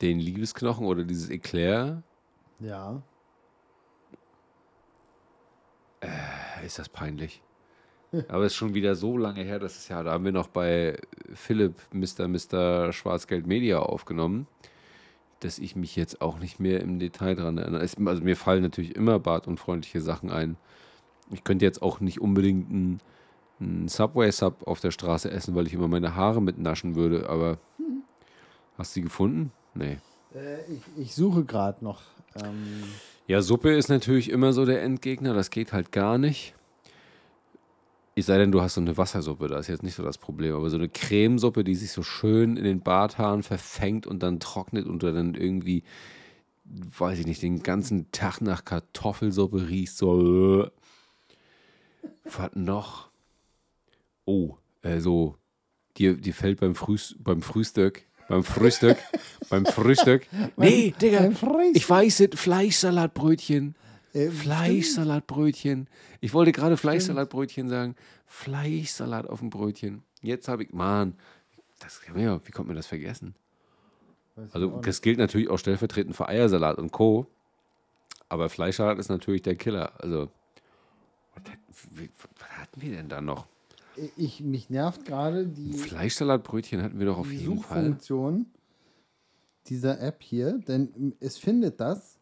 [0.00, 2.02] den Liebesknochen oder dieses Eclair.
[2.60, 3.02] Ja.
[6.64, 7.42] Ist das peinlich?
[8.28, 10.48] Aber es ist schon wieder so lange her, das ist ja, da haben wir noch
[10.48, 10.98] bei
[11.34, 12.28] Philipp Mr.
[12.28, 12.92] Mr.
[12.92, 14.46] Schwarzgeld Media aufgenommen,
[15.40, 17.82] dass ich mich jetzt auch nicht mehr im Detail dran erinnere.
[17.82, 20.56] Es, also mir fallen natürlich immer badunfreundliche Sachen ein.
[21.30, 23.00] Ich könnte jetzt auch nicht unbedingt einen,
[23.60, 27.58] einen Subway-Sub auf der Straße essen, weil ich immer meine Haare mitnaschen würde, aber
[28.78, 29.52] hast du die gefunden?
[29.74, 29.98] Nee.
[30.34, 32.02] Äh, ich, ich suche gerade noch.
[32.36, 32.84] Ähm,
[33.26, 36.54] Ja, Suppe ist natürlich immer so der Endgegner, das geht halt gar nicht.
[38.18, 40.54] Es sei denn, du hast so eine Wassersuppe, da ist jetzt nicht so das Problem,
[40.54, 44.86] aber so eine Cremesuppe, die sich so schön in den Barthaaren verfängt und dann trocknet
[44.86, 45.82] und dann irgendwie,
[46.64, 50.66] weiß ich nicht, den ganzen Tag nach Kartoffelsuppe riechst, so.
[52.24, 53.08] Was noch?
[54.24, 55.36] Oh, also,
[55.96, 58.98] dir, dir fällt beim, Frühs beim Frühstück, beim Frühstück,
[59.50, 60.26] beim Frühstück.
[60.56, 61.30] Nee, Digga,
[61.74, 63.74] ich weiß es, Fleischsalatbrötchen.
[64.12, 65.88] äh, Fleischsalatbrötchen.
[66.20, 67.94] Ich wollte gerade Fleischsalatbrötchen sagen.
[68.26, 70.02] Fleischsalat auf dem Brötchen.
[70.20, 71.14] Jetzt habe ich, Mann,
[71.78, 73.34] das, ja, wie konnte man das vergessen?
[74.52, 77.26] Also das gilt natürlich auch stellvertretend für Eiersalat und Co.
[78.28, 79.92] Aber Fleischsalat ist natürlich der Killer.
[79.98, 80.30] Also,
[81.44, 83.46] was, hatten wir denn da noch?
[84.16, 87.82] ich, mich nervt gerade die, Fleischsalatbrötchen hatten wir doch auf die jeden Fall.
[87.84, 88.46] Suchfunktion
[89.68, 92.18] dieser App hier, denn es findet das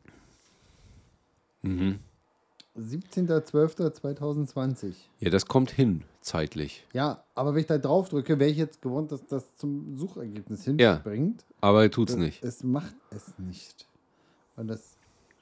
[1.62, 1.98] Mhm.
[2.76, 4.94] 17.12.2020.
[5.20, 6.86] Ja, das kommt hin, zeitlich.
[6.92, 10.66] Ja, aber wenn ich da drauf drücke, wäre ich jetzt gewohnt, dass das zum Suchergebnis
[10.66, 10.94] Ja.
[10.94, 11.44] hinspringt.
[11.60, 12.42] Aber tut's Das- nicht.
[12.42, 13.86] Es macht es nicht.
[14.56, 14.93] Und das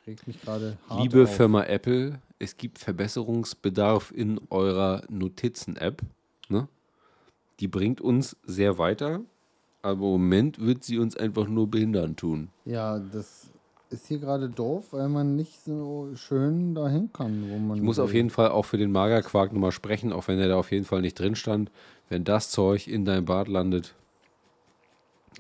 [0.07, 1.35] regt mich gerade hart Liebe auf.
[1.35, 6.03] Firma Apple, es gibt Verbesserungsbedarf in eurer Notizen-App.
[6.49, 6.69] Ne?
[7.61, 9.21] Die bringt uns sehr weiter,
[9.83, 12.49] aber im Moment wird sie uns einfach nur behindern tun.
[12.65, 13.51] Ja, das
[13.91, 17.77] ist hier gerade doof, weil man nicht so schön dahin kann, wo man.
[17.77, 20.57] Ich muss auf jeden Fall auch für den Magerquark nochmal sprechen, auch wenn er da
[20.57, 21.71] auf jeden Fall nicht drin stand.
[22.09, 23.95] Wenn das Zeug in deinem Bad landet,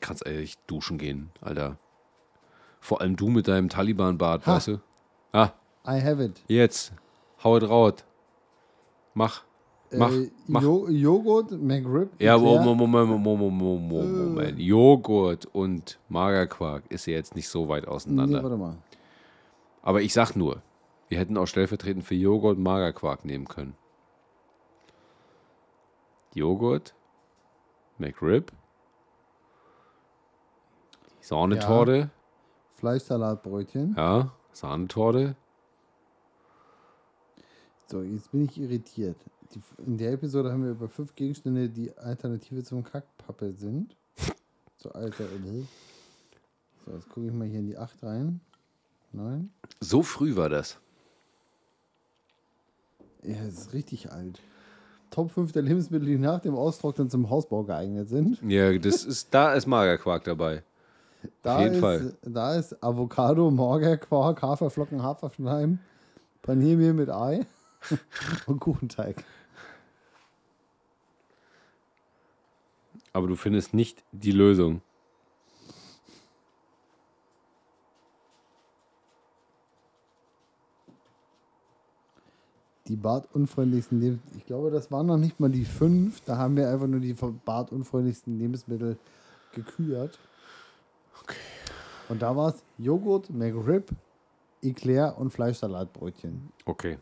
[0.00, 1.78] kannst ehrlich duschen gehen, Alter.
[2.82, 4.56] Vor allem du mit deinem Taliban-Bad, Ha.
[4.56, 4.80] weißt du?
[5.32, 5.50] Ah,
[5.86, 6.42] I have it.
[6.48, 6.92] jetzt.
[7.44, 8.04] Hau it raut.
[9.14, 9.44] Mach.
[9.92, 10.10] Mach.
[10.10, 10.62] Äh, mach.
[10.62, 12.10] Jo Joghurt, McRib.
[12.20, 12.60] Ja, Eclair.
[12.64, 14.58] Moment, Moment, Moment, Moment, Moment, Moment.
[14.58, 18.42] Joghurt und Magerquark ist ja jetzt nicht so weit Nee, auseinander.
[18.42, 18.76] warte mal.
[19.82, 20.60] Aber ich sag nur,
[21.08, 23.74] wir hätten auch stellvertretend für Joghurt Magerquark nehmen können.
[26.34, 26.94] Joghurt,
[27.98, 28.50] McRib,
[31.20, 32.10] Sahnetorte,
[32.82, 33.94] Fleischsalatbrötchen.
[33.96, 35.36] ja, Sahnetorte.
[37.86, 39.16] So, jetzt bin ich irritiert.
[39.54, 43.96] die, in der Episode haben wir über fünf Gegenstände, die Alternative zum Kackpappe sind.
[44.78, 45.64] So alter L.
[46.84, 48.40] So, jetzt gucke ich mal hier in die 8 rein.
[49.12, 49.48] 9.
[49.78, 50.80] So früh war das.
[53.22, 54.40] Ja, das ist richtig alt.
[55.10, 58.42] Top 5 der Lebensmittel, die nach dem Austrocknen zum Hausbau geeignet sind.
[58.42, 60.64] Ja, das ist, da ist Magerquark dabei.
[61.42, 62.14] Da jeden ist, Fall.
[62.22, 65.78] Da ist Avocado, Magerquark, Haferflocken, Haferschleim,
[66.42, 67.46] Paniermehl mit Ei
[68.46, 69.24] und Kuchenteig.
[73.12, 74.80] Aber du findest nicht die Lösung.
[82.88, 84.38] Die badunfreundlichsten Lebensmittel.
[84.38, 86.20] Ich glaube, das waren noch nicht mal die fünf.
[86.22, 88.98] Da haben wir einfach nur die badunfreundlichsten Lebensmittel
[89.52, 90.18] gekürt.
[92.12, 93.88] Und da war es Joghurt, McRib,
[94.60, 96.52] Eclair und Fleischsalatbrötchen.
[96.66, 96.98] Okay.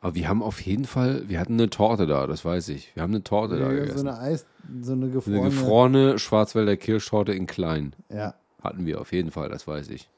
[0.00, 2.94] Aber wir haben auf jeden Fall, wir hatten eine Torte da, das weiß ich.
[2.96, 4.08] Wir haben eine Torte da Ja, so gegessen.
[4.08, 4.46] eine Eis,
[4.80, 5.40] so eine gefrorene.
[5.42, 7.94] Eine gefrorene Schwarzwälder Kirschtorte in klein.
[8.08, 8.34] Ja.
[8.62, 10.08] Hatten wir auf jeden Fall, das weiß ich.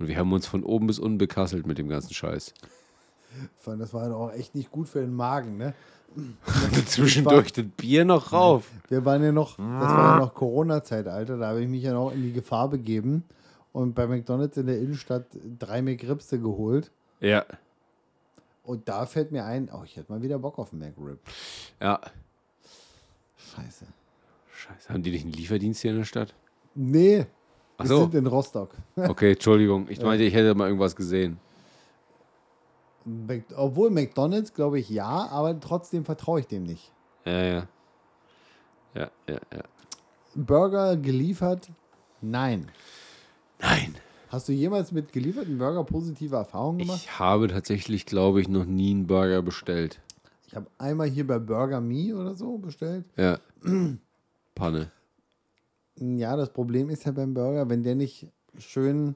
[0.00, 2.52] Und wir haben uns von oben bis unten bekasselt mit dem ganzen Scheiß.
[3.54, 5.72] Vor allem, Das war auch echt nicht gut für den Magen, ne?
[6.86, 8.68] Zwischendurch das Bier noch rauf.
[8.88, 11.38] Wir waren ja noch, das war ja noch Corona-Zeit, Alter.
[11.38, 13.24] Da habe ich mich ja noch in die Gefahr begeben
[13.72, 15.26] und bei McDonalds in der Innenstadt
[15.58, 16.90] drei McRibste geholt.
[17.20, 17.44] Ja.
[18.64, 21.18] Und da fällt mir ein, oh, ich hätte mal wieder Bock auf einen McRib.
[21.80, 22.00] Ja.
[23.36, 23.86] Scheiße.
[24.52, 24.88] Scheiße.
[24.92, 26.34] Haben die nicht einen Lieferdienst hier in der Stadt?
[26.74, 27.26] Nee,
[27.78, 28.00] Ach wir so.
[28.02, 28.70] sind in Rostock.
[28.96, 29.86] Okay, Entschuldigung.
[29.88, 31.38] Ich meinte, ich hätte mal irgendwas gesehen.
[33.56, 36.92] Obwohl McDonalds, glaube ich, ja, aber trotzdem vertraue ich dem nicht.
[37.24, 37.68] Ja, ja.
[38.94, 39.62] Ja, ja, ja.
[40.34, 41.70] Burger geliefert?
[42.20, 42.70] Nein.
[43.60, 43.94] Nein.
[44.28, 47.00] Hast du jemals mit gelieferten Burger positive Erfahrungen gemacht?
[47.02, 50.00] Ich habe tatsächlich, glaube ich, noch nie einen Burger bestellt.
[50.46, 53.04] Ich habe einmal hier bei Burger Me oder so bestellt.
[53.16, 53.38] Ja.
[54.54, 54.90] Panne.
[55.96, 59.14] Ja, das Problem ist ja beim Burger, wenn der nicht schön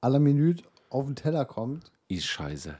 [0.00, 2.76] à la Minute auf den Teller kommt, Ist scheiße.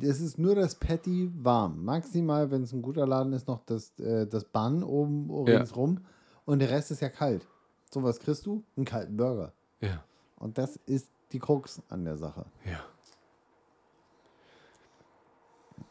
[0.00, 1.84] es ist nur das Patty warm.
[1.84, 5.58] Maximal, wenn es ein guter Laden ist, noch das, äh, das Bun oben Ja.
[5.58, 6.04] ringsrum.
[6.46, 7.46] Und der Rest ist ja kalt.
[7.90, 8.62] So was kriegst du?
[8.76, 9.52] Einen kalten Burger.
[9.80, 10.02] Ja.
[10.36, 12.44] Und das ist die Krux an der Sache.
[12.64, 12.80] Ja.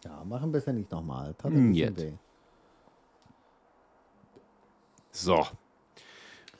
[0.05, 1.33] Ja, machen besser nicht nochmal.
[1.35, 2.17] Tat Mm, ein bisschen jetzt.
[5.11, 5.45] So.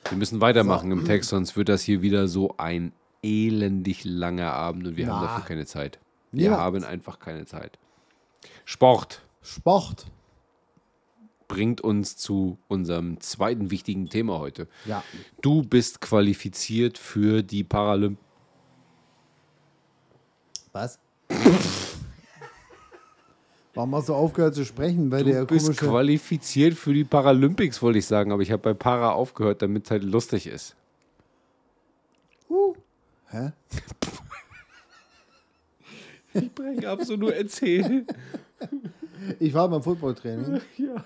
[0.08, 2.92] Wir müssen weitermachen im Text, sonst wird das hier wieder so ein
[3.24, 5.28] elendig langer Abend und wir haben Na.
[5.28, 5.98] dafür keine Zeit.
[6.30, 6.58] Wir Ja.
[6.58, 7.78] haben einfach keine Zeit.
[8.64, 10.06] Sport Sport.
[11.48, 14.66] bringt uns zu unserem zweiten wichtigen Thema heute.
[14.86, 15.02] Ja.
[15.42, 18.18] Du bist qualifiziert für die Paralymp.
[20.72, 20.98] Was?
[23.74, 25.10] Warum hast du aufgehört zu sprechen?
[25.10, 25.86] Weil Du der bist komische.
[25.86, 29.90] qualifiziert für die Paralympics, wollte ich sagen, aber ich habe bei Para aufgehört, damit es
[29.90, 30.76] halt lustig ist.
[33.34, 33.50] Hä?
[36.34, 38.06] Ich bringe ab, so nur erzählen.
[39.40, 40.60] Ich war beim Footballtraining.
[40.76, 41.04] ja.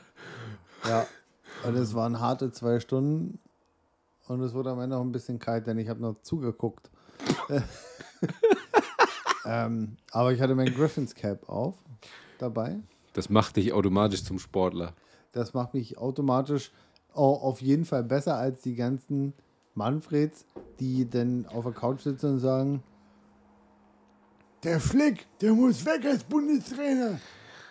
[0.87, 1.07] Ja.
[1.65, 3.39] Und es waren harte zwei Stunden.
[4.27, 6.91] Und es wurde am Ende auch ein bisschen kalt, denn ich habe noch zugeguckt.
[9.47, 11.77] ähm, aber ich hatte mein Griffins Cap auf
[12.39, 12.79] dabei.
[13.15, 14.93] Das macht dich automatisch zum Sportler.
[15.33, 16.73] Das macht mich automatisch
[17.15, 19.33] auch auf jeden Fall besser als die ganzen
[19.79, 20.45] Manfreds,
[20.79, 22.83] die dann auf der Couch sitzen und sagen,
[24.63, 27.21] der Flick, der muss weg als Bundestrainer.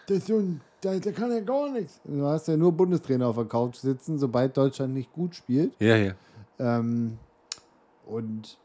[0.08, 2.00] Das ist so ein, der, der kann ja gar nichts.
[2.06, 5.76] Du hast ja nur Bundestrainer auf der Couch sitzen, sobald Deutschland nicht gut spielt.
[5.80, 6.14] Ja, ja.
[6.60, 7.20] Ähm,
[8.06, 8.58] und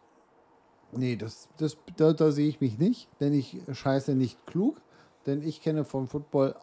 [0.92, 4.80] nee, das, das, da, da sehe ich mich nicht, denn ich scheiße nicht klug,
[5.26, 6.54] denn ich kenne vom Football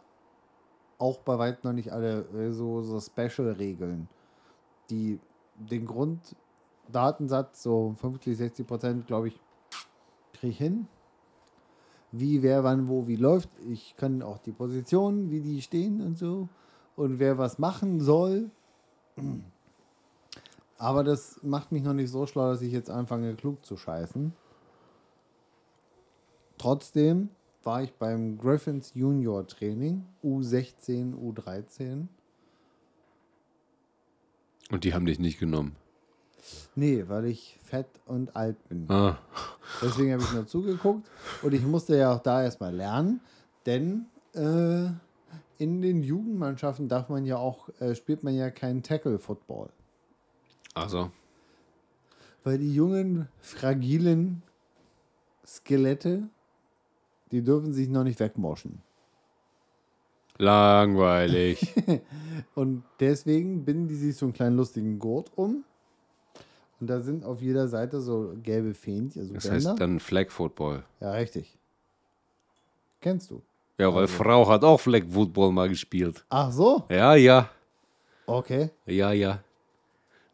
[0.98, 4.08] auch bei weitem noch nicht alle so, so Special-Regeln,
[4.88, 5.18] die
[5.56, 5.86] den
[6.90, 9.40] Grunddatensatz, so 50, 60 Prozent, glaube ich,
[10.32, 10.88] kriege ich hin.
[12.12, 13.48] Wie, wer, wann, wo, wie läuft.
[13.68, 16.48] Ich kann auch die Positionen, wie die stehen und so.
[16.96, 18.50] Und wer was machen soll.
[20.76, 24.32] Aber das macht mich noch nicht so schlau, dass ich jetzt anfange, klug zu scheißen.
[26.58, 27.30] Trotzdem
[27.62, 32.08] war ich beim Griffins Junior Training, U16, U13.
[34.70, 35.76] Und die haben dich nicht genommen.
[36.74, 38.90] Nee, weil ich fett und alt bin.
[38.90, 39.18] Ah.
[39.82, 41.08] Deswegen habe ich nur zugeguckt
[41.42, 43.20] und ich musste ja auch da erstmal lernen,
[43.66, 44.86] denn äh,
[45.58, 49.68] in den Jugendmannschaften darf man ja auch, äh, spielt man ja keinen Tackle-Football.
[50.74, 51.10] Also,
[52.44, 54.42] Weil die jungen, fragilen
[55.46, 56.28] Skelette,
[57.32, 58.80] die dürfen sich noch nicht wegmoschen.
[60.38, 61.74] Langweilig.
[62.54, 65.64] Und deswegen binden die sich so einen kleinen lustigen Gurt um.
[66.80, 69.70] Und da sind auf jeder Seite so gelbe Fähnchen, also Das Bänder.
[69.70, 70.82] heißt dann Flag Football.
[71.00, 71.56] ja, richtig.
[73.00, 73.42] Kennst du?
[73.78, 76.24] Ja, weil Frau hat auch Flag Football mal gespielt.
[76.28, 76.84] Ach so?
[76.90, 77.48] Ja, ja.
[78.26, 78.70] Okay.
[78.86, 79.42] Ja, ja.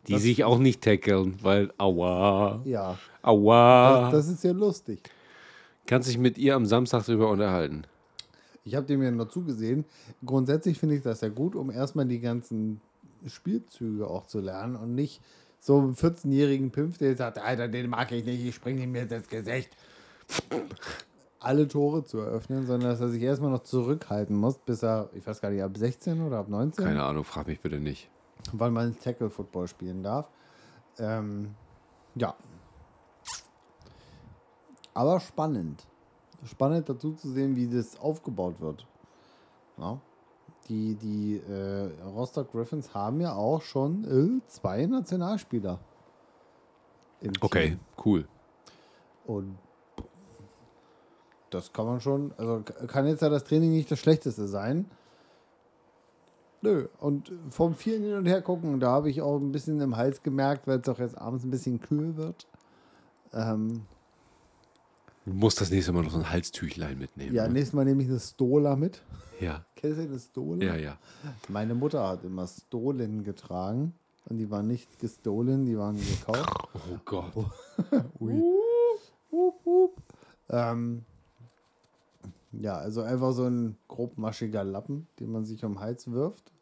[0.09, 2.99] Die Das- sich auch nicht tackeln, weil aua, Ja.
[3.23, 4.11] aua.
[4.11, 5.01] Das, das ist ja lustig.
[5.87, 7.85] Kannst dich mit ihr am Samstag drüber unterhalten.
[8.65, 9.85] Ich habe dem ja noch zugesehen.
[10.25, 12.81] Grundsätzlich finde ich das ja gut, um erstmal die ganzen
[13.27, 15.21] Spielzüge auch zu lernen und nicht
[15.61, 19.13] so einen 14-jährigen Pimpf, der sagt, Alter, den mag ich nicht, ich springe ihm jetzt
[19.13, 19.77] ins Gesicht.
[21.41, 25.27] Alle Tore zu eröffnen, sondern dass er sich erstmal noch zurückhalten muss, bis er, ich
[25.27, 28.09] weiß gar nicht, ab 16 oder ab 19, Keine Ahnung, frag mich bitte nicht.
[28.53, 30.29] weil man Tackle-Football spielen darf.
[30.99, 31.55] Ähm,
[32.15, 32.35] ja.
[34.95, 35.85] Aber spannend.
[36.45, 38.87] Spannend dazu zu sehen, wie das aufgebaut wird.
[39.79, 40.01] Ja.
[40.69, 45.79] Die, die äh, Rostock Griffins haben ja auch schon äh, zwei Nationalspieler.
[47.21, 47.81] im Okay, Team.
[48.05, 48.29] cool.
[49.27, 49.57] Und
[51.51, 54.87] das kann man schon, also kann jetzt ja das Training nicht das Schlechteste sein.
[56.63, 59.97] Nö, und vom vielen hin und her gucken, da habe ich auch ein bisschen im
[59.97, 62.47] Hals gemerkt, weil es doch jetzt abends ein bisschen kühl wird.
[63.33, 63.83] Ähm,
[65.27, 67.35] Du musst das nächste Mal noch so ein Halstüchlein mitnehmen.
[67.35, 67.55] ja, ne?
[67.55, 69.03] nächstes Mal nehme ich eine Stola mit.
[69.41, 70.65] ja, Kennst du eine Stola?
[70.65, 70.99] ja, ja.
[71.49, 73.93] Meine Mutter hat immer Stolen getragen.
[74.29, 76.69] Und die waren nicht gestohlen, die waren gekauft.
[76.75, 77.33] Oh Gott.
[78.21, 78.43] Ui.
[79.31, 79.97] Hup, hup.
[80.49, 81.05] Ähm,
[82.53, 86.53] ja, also einfach so ein grobmaschiger Lappen, den man sich um den Hals wirft.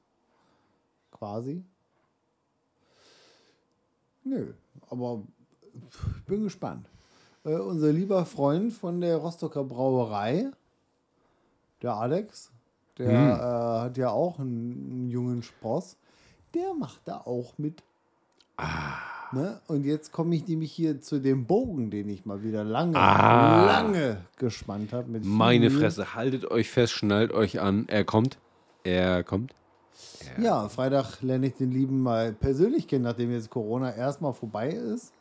[1.11, 1.63] Quasi.
[4.25, 4.53] Nö,
[4.89, 5.23] aber
[6.19, 6.89] ich bin gespannt.
[7.45, 10.47] Äh, unser lieber Freund von der Rostocker Brauerei,
[11.83, 12.51] der Alex,
[12.99, 15.97] der äh, hat ja auch einen, einen jungen Spross,
[16.55, 17.83] der macht da auch mit.
[19.33, 19.61] Ne?
[19.67, 23.67] Und jetzt komme ich nämlich hier zu dem Bogen, den ich mal wieder lange, Ah.
[23.67, 25.19] lange gespannt habe.
[25.25, 25.71] Meine.
[25.71, 27.87] Fresse, haltet euch fest, schnallt euch an.
[27.89, 28.39] Er kommt.
[28.85, 29.53] Er kommt.
[30.41, 35.13] Ja, Freitag lerne ich den Lieben mal persönlich kennen, nachdem jetzt Corona erstmal vorbei ist.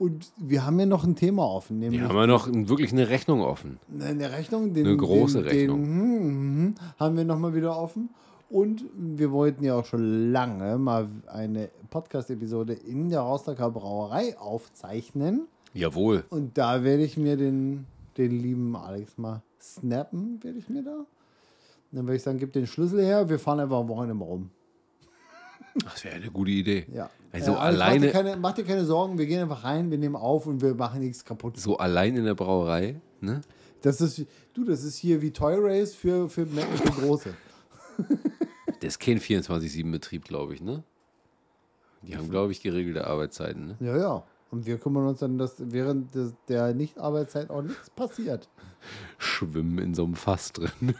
[0.00, 2.90] Und wir haben ja noch ein Thema offen, nämlich Wir haben ja noch ein- wirklich
[2.90, 3.78] eine Rechnung offen.
[4.00, 4.72] eine Rechnung.
[4.72, 5.84] Den, Eine große den, Rechnung.
[5.84, 8.08] Den, hm, hm, haben wir nochmal wieder offen.
[8.48, 15.42] Und wir wollten ja auch schon lange mal eine Podcast-Episode in der Rostocker Brauerei aufzeichnen.
[15.74, 16.24] Jawohl.
[16.30, 17.84] Und da werde ich mir den,
[18.16, 21.04] den lieben Alex mal snappen, werde ich mir da.
[21.92, 24.50] Dann werde ich sagen, gib den Schlüssel her, wir fahren einfach am Wochenende mal rum.
[25.84, 26.86] Das wäre eine gute Idee.
[26.92, 27.10] Ja.
[27.32, 29.98] Also Äh, Mach alleine, dir, keine, mach dir keine Sorgen, wir gehen einfach rein, wir
[29.98, 31.58] nehmen auf und wir machen nichts kaputt.
[31.58, 33.40] so allein in der Brauerei, ne?
[33.82, 37.34] Das ist, du, das ist hier wie Toy Race für, für, für Große.
[38.80, 40.82] Das ist kein 24-7-Betrieb, glaube ich, ne?
[42.00, 43.76] Die haben, glaube ich, geregelte Arbeitszeiten, ne?
[43.80, 44.22] Ja, ja.
[44.50, 48.48] Und wir kümmern uns dann, dass während des, der Nicht-Arbeitszeit auch nichts passiert.
[49.18, 50.94] Schwimmen in so einem Fass drin.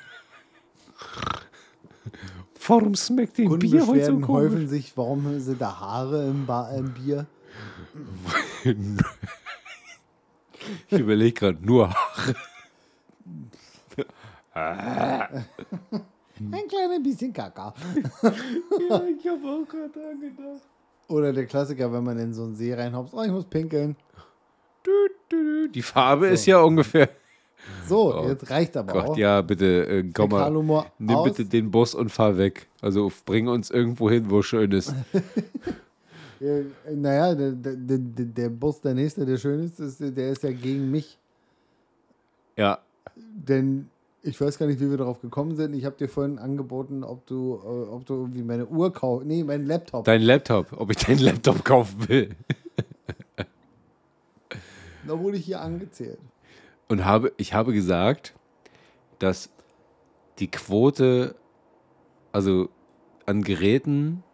[2.71, 4.29] Warum schmeckt den Bier heute so komisch?
[4.29, 7.27] häufen sich, warum sind da Haare im, ba im Bier?
[10.89, 11.93] Ich überlege gerade nur.
[14.55, 15.45] Ein
[16.69, 17.75] kleines bisschen Kaka.
[18.23, 20.63] ja, ich habe auch gerade dran gedacht.
[21.09, 23.97] Oder der Klassiker, wenn man in so einen See reinhopst, oh, ich muss pinkeln.
[25.75, 27.09] Die Farbe ist ja ungefähr.
[27.89, 29.17] So, Oh jetzt reicht aber Gott, auch.
[29.17, 30.51] ja, bitte, äh, komm mal.
[30.51, 31.25] Nimm aus.
[31.25, 32.69] bitte den Bus und fahr weg.
[32.81, 34.95] Also bring uns irgendwo hin, wo schön ist.
[36.43, 36.61] Ja,
[36.95, 40.51] naja, der, der, der, der Bus, der nächste, der schön ist, ist, der ist ja
[40.51, 41.19] gegen mich.
[42.57, 42.79] Ja,
[43.15, 43.91] Denn
[44.23, 45.75] ich weiß gar nicht, wie wir darauf gekommen sind.
[45.75, 49.27] Ich habe dir vorhin angeboten, ob du, äh, ob du irgendwie meine Uhr kaufst.
[49.27, 50.07] Nee, meinen Laptop.
[50.07, 50.73] dein Laptop.
[50.73, 52.31] Ob ich deinen Laptop kaufen will.
[55.07, 56.19] Da wurde ich hier angezählt.
[56.91, 58.35] Und habe, ich habe gesagt,
[59.21, 59.49] dass
[60.41, 61.37] die Quote,
[62.33, 62.69] also
[63.27, 64.25] an Geräten,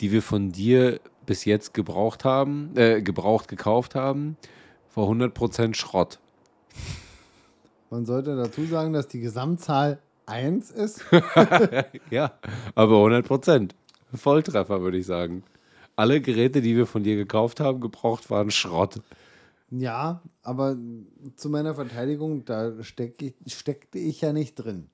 [0.00, 4.38] die wir von dir bis jetzt gebraucht haben, äh, gebraucht gekauft haben,
[4.94, 6.20] war 100% Schrott.
[7.90, 11.04] Man sollte dazu sagen, dass die Gesamtzahl 1 ist.
[12.10, 12.32] Ja,
[12.74, 13.72] aber 100%.
[14.14, 15.42] Volltreffer, würde ich sagen.
[15.96, 19.02] Alle Geräte, die wir von dir gekauft haben, gebraucht, waren Schrott.
[19.70, 20.76] Ja, aber
[21.36, 24.88] zu meiner Verteidigung, da steck ich, steckte ich ja nicht drin.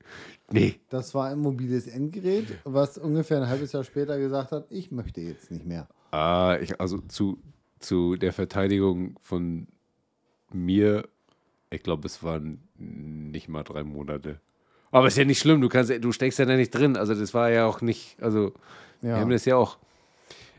[0.51, 0.81] Nee.
[0.91, 5.21] Das war ein mobiles Endgerät, was ungefähr ein halbes Jahr später gesagt hat, ich möchte
[5.23, 5.89] jetzt nicht mehr.
[6.11, 7.39] Ah, ich, also zu,
[7.79, 9.67] zu der Verteidigung von
[10.53, 11.09] mir,
[11.71, 14.41] ich glaube, es waren nicht mal drei Monate.
[14.91, 16.97] Aber ist ja nicht schlimm, du kannst, du steckst ja da nicht drin.
[16.97, 18.53] Also das war ja auch nicht, also
[19.01, 19.17] wir Ja.
[19.21, 19.79] haben das ja auch,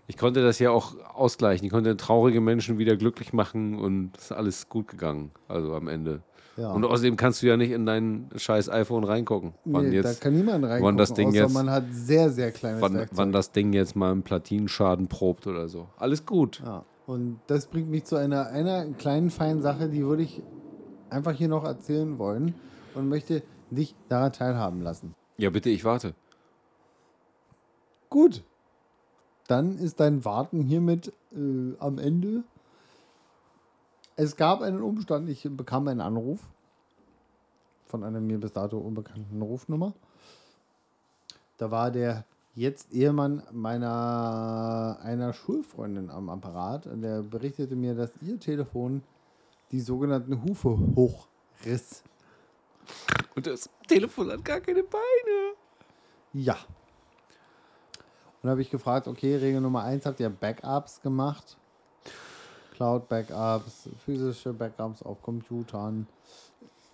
[0.08, 1.66] ich konnte das ja auch ausgleichen.
[1.66, 5.32] Ich konnte traurige Menschen wieder glücklich machen und es ist alles gut gegangen.
[5.48, 6.22] Also am Ende.
[6.56, 6.72] Ja.
[6.72, 9.54] Und außerdem kannst du ja nicht in dein scheiß iPhone reingucken.
[9.66, 12.52] Wann, Nee, da jetzt, kann niemand reingucken, das Ding außer jetzt- man hat sehr, sehr
[12.52, 13.18] kleines wann, Werkzeug.
[13.18, 15.88] wann das Ding jetzt mal einen Platinenschaden probt oder so.
[15.98, 16.62] Alles gut.
[16.66, 20.42] Ja, und das bringt mich zu einer, einer kleinen feinen Sache, die würde ich
[21.12, 22.56] einfach hier noch erzählen wollen
[22.96, 25.14] und möchte dich daran teilhaben lassen.
[25.38, 26.16] Ja, bitte, ich warte.
[28.10, 28.44] Gut,
[29.48, 32.44] dann ist dein Warten hiermit äh, am Ende.
[34.16, 36.40] Es gab einen Umstand, ich bekam einen Anruf
[37.86, 39.94] von einer mir bis dato unbekannten Rufnummer.
[41.58, 42.26] Da war der
[42.56, 49.04] jetzt Ehemann meiner einer Schulfreundin am Apparat und der berichtete mir, dass ihr Telefon
[49.72, 52.04] die sogenannten Hufe hochriss.
[53.36, 55.54] Und das Telefon hat gar keine Beine.
[56.34, 56.58] Ja.
[58.42, 61.58] Und habe ich gefragt, okay, Regel Nummer eins, habt ihr Backups gemacht?
[62.76, 66.08] Cloud-Backups, physische Backups auf Computern?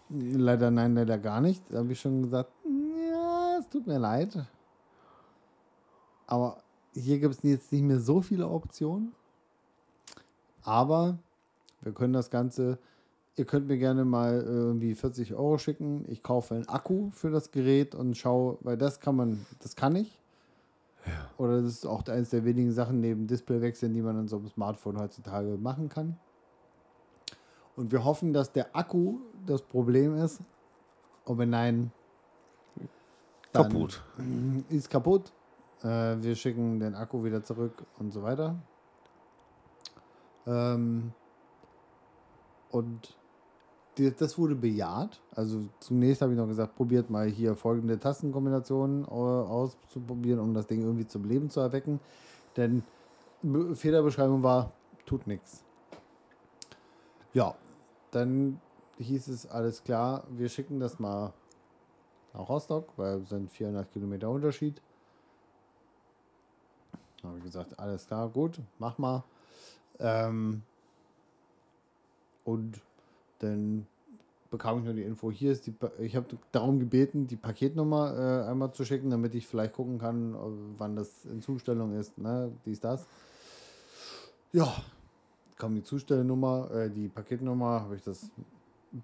[0.10, 1.62] Leider nein, leider gar nicht.
[1.70, 4.46] Da habe ich schon gesagt, ja, es tut mir leid.
[6.28, 6.58] Aber
[6.94, 9.14] hier gibt es jetzt nicht mehr so viele Optionen.
[10.64, 11.18] Aber
[11.82, 12.80] wir können das Ganze,
[13.36, 16.06] ihr könnt mir gerne mal irgendwie 40 Euro schicken.
[16.08, 19.98] Ich kaufe einen Akku für das Gerät und schaue, weil das kann man, das kann
[19.98, 20.23] ich.
[21.38, 24.38] Oder das ist auch eines der wenigen Sachen neben Display wechseln, die man an so
[24.38, 26.18] einem Smartphone heutzutage machen kann.
[27.76, 30.42] Und wir hoffen, dass der Akku das Problem ist.
[31.26, 31.92] Und wenn nein,
[33.52, 34.04] dann Kaputt.
[34.70, 35.32] ist kaputt.
[35.82, 38.56] Äh, wir schicken den Akku wieder zurück und so weiter.
[40.46, 41.14] Ähm,
[42.70, 43.16] und
[43.96, 45.22] das wurde bejaht.
[45.36, 50.68] Also zunächst habe ich noch gesagt, probiert mal hier folgende Tastenkombinationen au- auszuprobieren, um das
[50.68, 52.00] Ding irgendwie zum Leben zu erwecken.
[52.58, 52.84] Denn
[53.42, 54.72] Be- Fehlerbeschreibung war,
[55.06, 55.64] tut nichts.
[57.34, 57.56] Ja,
[58.12, 58.60] dann
[59.00, 61.34] hieß es, alles klar, wir schicken das mal
[62.34, 64.82] nach Rostock, weil es sind 400 Kilometer Unterschied.
[67.22, 69.24] Da habe ich gesagt, alles klar, gut, mach mal.
[70.00, 70.64] Ähm,
[72.44, 72.82] und
[73.44, 73.86] dann
[74.50, 78.44] bekam ich nur die Info, hier ist die, Pa- ich habe darum gebeten, die Paketnummer
[78.46, 80.36] äh, einmal zu schicken, damit ich vielleicht gucken kann,
[80.78, 83.08] wann das in Zustellung ist, ne, dies, das.
[84.52, 84.72] Ja,
[85.58, 88.30] kam die Zustellnummer, äh, die Paketnummer, habe ich das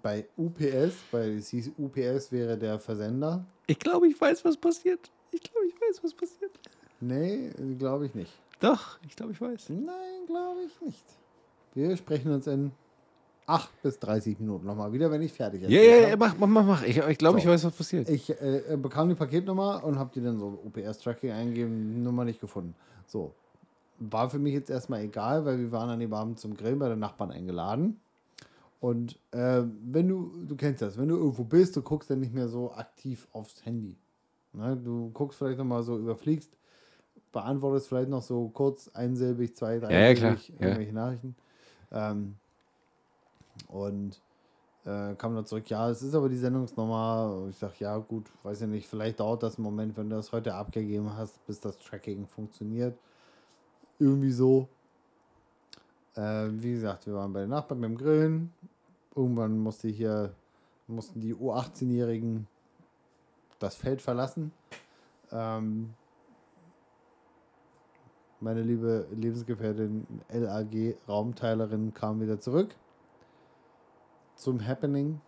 [0.02, 3.44] bei UPS, weil es hieß, UPS wäre der Versender.
[3.66, 5.10] Ich glaube, ich weiß, was passiert.
[5.32, 6.52] Ich glaube, ich weiß, was passiert.
[7.00, 8.32] Nee, glaube ich nicht.
[8.60, 9.70] Doch, ich glaube, ich weiß.
[9.70, 11.04] Nein, glaube ich nicht.
[11.74, 12.70] Wir sprechen uns in
[13.50, 16.10] 8 bis 30 Minuten nochmal wieder, wenn ich fertig Ja, erzählt ja, hab.
[16.10, 16.82] ja, mach, mach, mach, mach.
[16.84, 17.44] Ich, ich glaube, So.
[17.44, 18.08] ich weiß, was passiert.
[18.08, 22.74] Ich äh, bekam die Paketnummer und habe die dann so UPS-Tracking eingegeben, Nummer nicht gefunden.
[23.06, 23.32] So.
[23.98, 26.88] War für mich jetzt erstmal egal, weil wir waren an dem Abend zum Grillen bei
[26.88, 28.00] den Nachbarn eingeladen.
[28.80, 32.32] Und äh, wenn du, du kennst das, wenn du irgendwo bist, du guckst dann nicht
[32.32, 33.96] mehr so aktiv aufs Handy.
[34.54, 34.74] Ne?
[34.82, 36.50] Du guckst vielleicht nochmal so, überfliegst,
[37.30, 40.66] beantwortest vielleicht noch so kurz einsilbig, zwei, drei Ja, ja, klar, ja.
[40.66, 41.36] irgendwelche Nachrichten.
[41.92, 42.36] Ähm,
[43.70, 44.20] und
[44.84, 47.46] äh, kam dann zurück, ja, es ist aber die Sendungsnummer.
[47.50, 50.32] Ich sag, ja, gut, weiß ja nicht, vielleicht dauert das einen Moment, wenn du das
[50.32, 52.96] heute abgegeben hast, bis das Tracking funktioniert.
[53.98, 54.68] Irgendwie so.
[56.14, 58.52] Äh, wie gesagt, wir waren bei den Nachbarn beim Grillen.
[59.14, 60.34] Irgendwann musste hier,
[60.86, 62.46] mussten die U18-Jährigen
[63.58, 64.52] das Feld verlassen.
[65.30, 65.94] Ähm,
[68.40, 72.74] meine liebe Lebensgefährtin LAG Raumteilerin kam wieder zurück
[74.40, 75.20] zum Happening.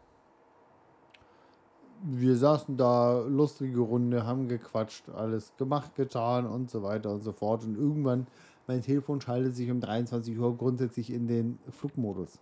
[2.02, 7.32] Wir saßen da, lustige Runde, haben gequatscht, alles gemacht, getan und so weiter und so
[7.32, 7.64] fort.
[7.64, 8.26] Und irgendwann,
[8.66, 12.40] mein Telefon schaltet sich um 23 Uhr grundsätzlich in den Flugmodus.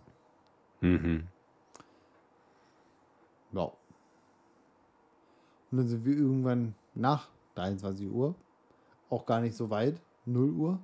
[0.81, 1.27] Mhm.
[3.51, 3.71] Ja.
[5.71, 8.33] Und dann sind wir irgendwann nach 23 Uhr,
[9.09, 10.79] auch gar nicht so weit, 0 Uhr,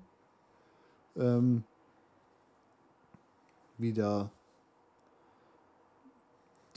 [1.16, 1.64] ähm,
[3.78, 4.30] wieder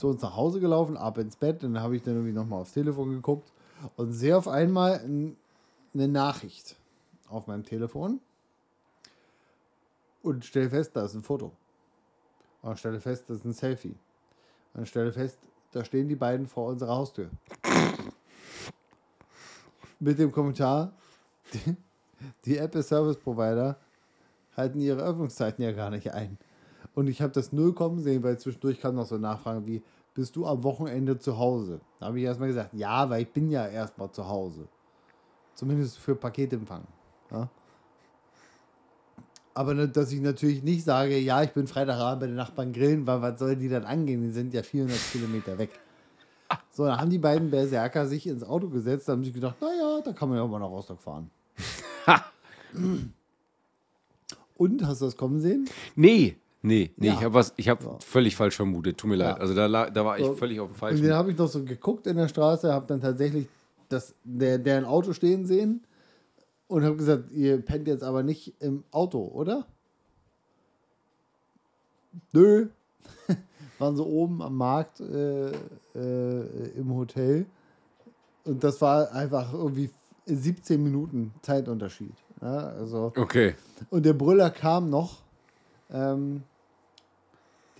[0.01, 1.63] zu uns nach Hause gelaufen, ab ins Bett.
[1.63, 3.51] Dann habe ich dann irgendwie nochmal aufs Telefon geguckt
[3.95, 4.99] und sehe auf einmal
[5.93, 6.75] eine Nachricht
[7.29, 8.19] auf meinem Telefon
[10.23, 11.51] und stelle fest, da ist ein Foto.
[12.63, 13.95] Und stelle fest, das ist ein Selfie.
[14.73, 15.37] Und stelle fest,
[15.71, 17.29] da stehen die beiden vor unserer Haustür.
[19.99, 20.93] Mit dem Kommentar,
[21.53, 21.75] die,
[22.45, 23.77] die Apple Service Provider
[24.57, 26.37] halten ihre Öffnungszeiten ja gar nicht ein.
[26.93, 29.81] Und ich habe das null kommen sehen, weil zwischendurch kam noch so Nachfragen wie,
[30.13, 31.79] bist du am Wochenende zu Hause?
[31.99, 34.67] Da habe ich erstmal gesagt, ja, weil ich bin ja erstmal zu Hause.
[35.55, 36.83] Zumindest für Paketempfang.
[37.31, 37.49] Ja?
[39.53, 43.05] Aber ne, dass ich natürlich nicht sage, ja, ich bin Freitagabend bei den Nachbarn grillen,
[43.07, 44.21] weil was soll die dann angehen?
[44.21, 45.71] Die sind ja 400 Kilometer weg.
[46.71, 50.11] So, dann haben die beiden Berserker sich ins Auto gesetzt, haben sich gedacht, naja, da
[50.13, 51.29] kann man ja auch mal nach Rostock fahren.
[54.57, 55.69] Und, hast du das kommen sehen?
[55.95, 57.13] Nee, nee, nee, Ja.
[57.13, 57.97] ich habe was, ich habe So.
[58.01, 58.97] völlig falsch vermutet.
[58.97, 59.35] Tut mir leid.
[59.37, 59.41] Ja.
[59.41, 60.33] Also da, da war ich So.
[60.35, 61.03] völlig auf dem Und falschen.
[61.03, 63.47] den habe ich noch so geguckt in der Straße, habe dann tatsächlich
[63.89, 65.83] das, der, der ein Auto stehen sehen
[66.67, 69.65] und habe gesagt, ihr pennt jetzt aber nicht im Auto, oder?
[72.33, 72.67] Nö.
[73.79, 75.51] Waren so oben am Markt äh,
[75.95, 77.45] äh, im Hotel.
[78.45, 79.89] Und das war einfach irgendwie
[80.25, 82.13] 17 Minuten Zeitunterschied.
[82.41, 83.55] Ja, also Okay.
[83.89, 85.21] und der Brüller kam noch.
[85.91, 86.43] Ähm,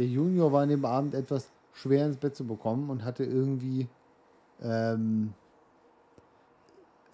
[0.02, 3.88] der Junior war an dem Abend etwas schwer ins Bett zu bekommen und hatte irgendwie.
[4.60, 5.34] Ähm,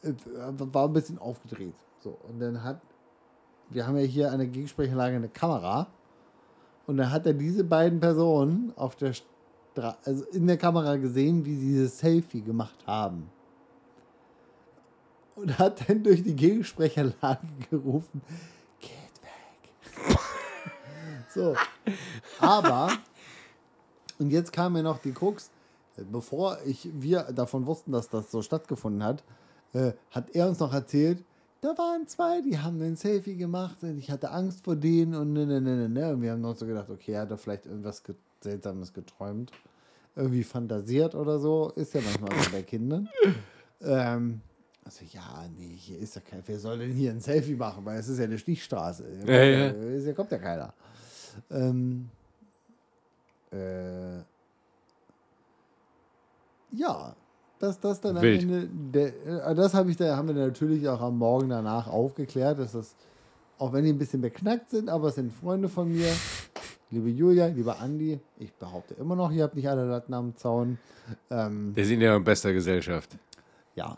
[0.04, 1.76] äh, war ein bisschen aufgedreht.
[2.00, 2.80] So, und dann hat.
[3.70, 5.88] Wir haben ja hier an der Gegensprechanlage eine Kamera.
[6.86, 11.44] Und dann hat er diese beiden Personen auf der Stra also in der Kamera gesehen,
[11.44, 13.30] wie sie dieses Selfie gemacht haben.
[15.36, 18.22] Und hat dann durch die Gegensprechanlage gerufen.
[21.34, 21.56] So.
[22.40, 22.90] Aber,
[24.20, 25.50] und jetzt kam mir noch die Krux,
[26.12, 29.24] bevor ich, wir davon wussten, dass das so stattgefunden hat,
[29.74, 31.24] äh, hat er uns noch erzählt,
[31.62, 35.34] da waren zwei, die haben ein Selfie gemacht und ich hatte Angst vor denen und
[35.34, 36.14] ne, ne, ne, ne, ne.
[36.14, 39.52] Und wir haben noch so gedacht, okay, er hat da vielleicht irgendwas ge Seltsames geträumt.
[40.16, 41.72] Irgendwie fantasiert oder so.
[41.76, 43.10] Ist ja manchmal so bei Kindern.
[43.82, 44.42] Ähm,
[44.84, 48.00] also ja, nee, hier ist ja kein, wer soll denn hier ein Selfie machen, weil
[48.00, 49.04] es ist ja eine Stichstraße.
[49.04, 50.74] Hier kommt Ja, ja, kommt ja keiner.
[51.52, 52.10] Ähm,
[53.52, 54.18] äh,
[56.72, 57.16] ja,
[57.60, 58.44] das, das dann Wild.
[58.44, 58.70] am Ende,
[59.26, 62.74] der, äh, das habe ich da, haben wir natürlich auch am Morgen danach aufgeklärt, dass
[62.74, 62.96] das,
[63.58, 66.12] auch wenn die ein bisschen beknackt sind, aber es sind Freunde von mir.
[66.90, 70.78] Liebe Julia, lieber Andi, ich behaupte immer noch, ihr habt nicht alle Latten am Zaun.
[71.30, 73.18] Ähm, Wir sind ja in bester Gesellschaft.
[73.76, 73.98] ja,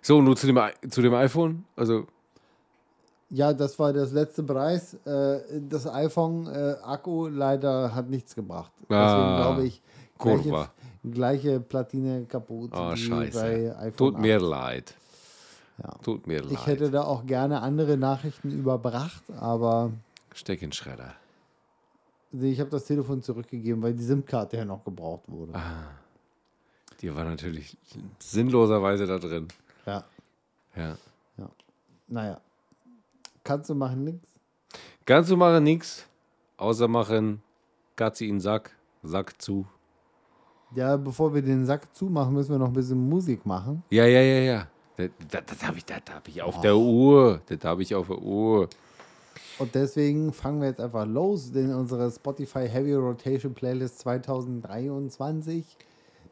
[0.00, 1.64] So, nur zu dem, zu dem iPhone.
[1.76, 2.06] Also,
[3.30, 4.94] Ja, das war das letzte Preis.
[5.04, 8.72] Äh, Das iPhone-Akku leider hat nichts gebracht.
[8.82, 9.82] Deswegen Ah, glaube ich,
[10.18, 10.70] gleiche,
[11.10, 13.38] gleiche Platine kaputt Oh, wie scheiße.
[13.40, 14.22] bei iPhone Tut 8.
[14.22, 14.94] mir leid.
[15.82, 15.90] Ja.
[16.02, 16.52] Tut mir leid.
[16.52, 19.92] Ich hätte da auch gerne andere Nachrichten überbracht, aber
[20.34, 21.14] Steck in Schredder.
[22.32, 25.54] ich habe das Telefon zurückgegeben, weil die SIM-Karte ja noch gebraucht wurde.
[25.54, 25.90] Ah.
[27.00, 27.76] Die war natürlich
[28.18, 29.46] sinnloserweise da drin.
[29.86, 30.02] Ja,
[30.74, 30.96] Ja.
[32.08, 32.40] naja.
[33.48, 34.28] Kannst du machen nichts?
[35.06, 36.06] Kannst du machen nix,
[36.58, 37.40] außer machen
[37.96, 39.64] Katze in den Sack, Sack zu.
[40.74, 43.82] Ja, bevor wir den Sack zumachen, müssen wir noch ein bisschen Musik machen.
[43.88, 44.68] Ja, ja, ja, ja.
[44.98, 47.40] Das, das, das habe ich, das hab ich auf der Uhr.
[47.46, 48.68] Das habe ich auf der Uhr.
[49.58, 55.64] Und deswegen fangen wir jetzt einfach los in unsere Spotify Heavy Rotation Playlist 2023.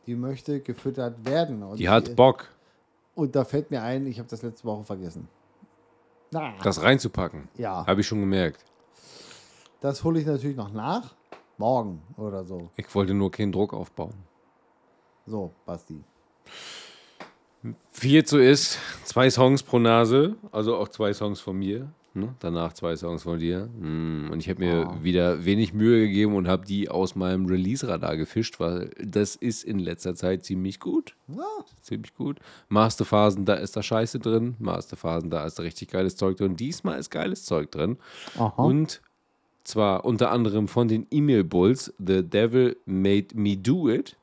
[0.07, 1.63] Die möchte gefüttert werden.
[1.63, 2.51] Und, Die hat Bock,
[3.15, 5.29] und da fällt mir ein, ich habe das letzte Woche vergessen.
[6.31, 7.49] Na, das reinzupacken.
[7.57, 8.65] ja, Habe ich schon gemerkt.
[9.81, 11.15] das hole ich natürlich noch nach.
[11.59, 12.71] Morgen oder so.
[12.77, 14.13] Ich wollte nur keinen Druck aufbauen.
[15.25, 16.05] So, Basti.
[17.95, 21.91] Wie jetzt so ist, zwei Songs pro Nase, also auch zwei Songs von mir.
[22.17, 22.35] Ne?
[22.41, 23.67] Danach zwei Songs von dir.
[23.79, 24.99] Mm, Und ich habe mir Ah.
[25.03, 29.79] wieder wenig Mühe gegeben und habe die aus meinem Release-Radar gefischt, weil das ist in
[29.79, 31.15] letzter Zeit ziemlich gut.
[31.29, 31.45] Ja,
[31.83, 32.39] Ziemlich gut.
[32.69, 34.57] Masterphasen, da ist da Scheiße drin.
[34.59, 36.57] Masterphasen, da ist da richtig geiles Zeug drin.
[36.57, 37.97] Diesmal ist geiles Zeug drin.
[38.37, 38.63] aha.
[38.63, 39.03] Und
[39.63, 44.17] zwar unter anderem von den E-Mail Bulls, The Devil Made Me Do It.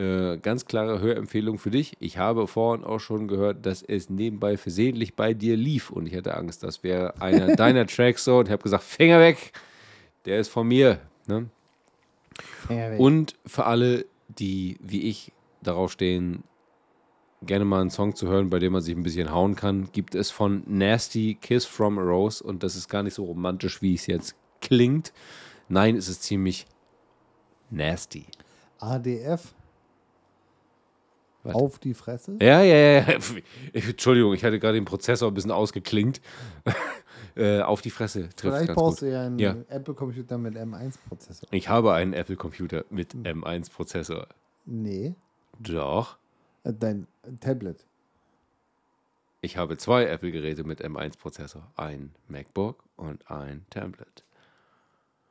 [0.00, 1.94] Äh, ganz klare Hörempfehlung für dich.
[2.00, 6.16] Ich habe vorhin auch schon gehört, dass es nebenbei versehentlich bei dir lief und ich
[6.16, 9.52] hatte Angst, das wäre einer deiner Tracks so und ich habe gesagt, Finger weg,
[10.24, 11.00] der ist von mir.
[11.26, 11.50] Ne?
[12.66, 12.98] Finger weg.
[12.98, 16.44] Und für alle, die wie ich darauf stehen,
[17.42, 20.14] gerne mal einen Song zu hören, bei dem man sich ein bisschen hauen kann, gibt
[20.14, 23.96] es von Nasty Kiss from a Rose und das ist gar nicht so romantisch, wie
[23.96, 25.12] es jetzt klingt.
[25.68, 26.64] Nein, es ist ziemlich
[27.68, 28.24] nasty.
[28.78, 29.52] ADF.
[31.42, 31.54] Was?
[31.54, 32.36] Auf die Fresse.
[32.40, 33.00] Ja, ja, ja.
[33.00, 33.18] ja.
[33.72, 36.20] Entschuldigung, ich hatte gerade den Prozessor ein bisschen ausgeklingt.
[37.36, 39.08] äh, auf die Fresse trifft Vielleicht ganz brauchst gut.
[39.08, 39.56] du ja einen Ja.
[39.68, 41.48] Apple-Computer mit M1-Prozessor.
[41.52, 44.26] Ich habe einen Apple-Computer mit M1-Prozessor.
[44.66, 45.14] Nee,
[45.60, 46.18] Doch.
[46.64, 47.06] äh, dein
[47.40, 47.84] Tablet.
[49.40, 51.66] Ich habe zwei Apple-Geräte mit M1-Prozessor.
[51.76, 54.24] Ein MacBook und ein Tablet.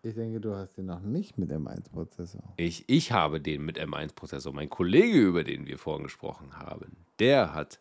[0.01, 2.41] Ich denke, du hast den noch nicht mit M1-Prozessor.
[2.55, 4.53] Ich, ich habe den mit M1-Prozessor.
[4.53, 7.79] Mein Kollege, über den wir vorhin gesprochen haben, der hat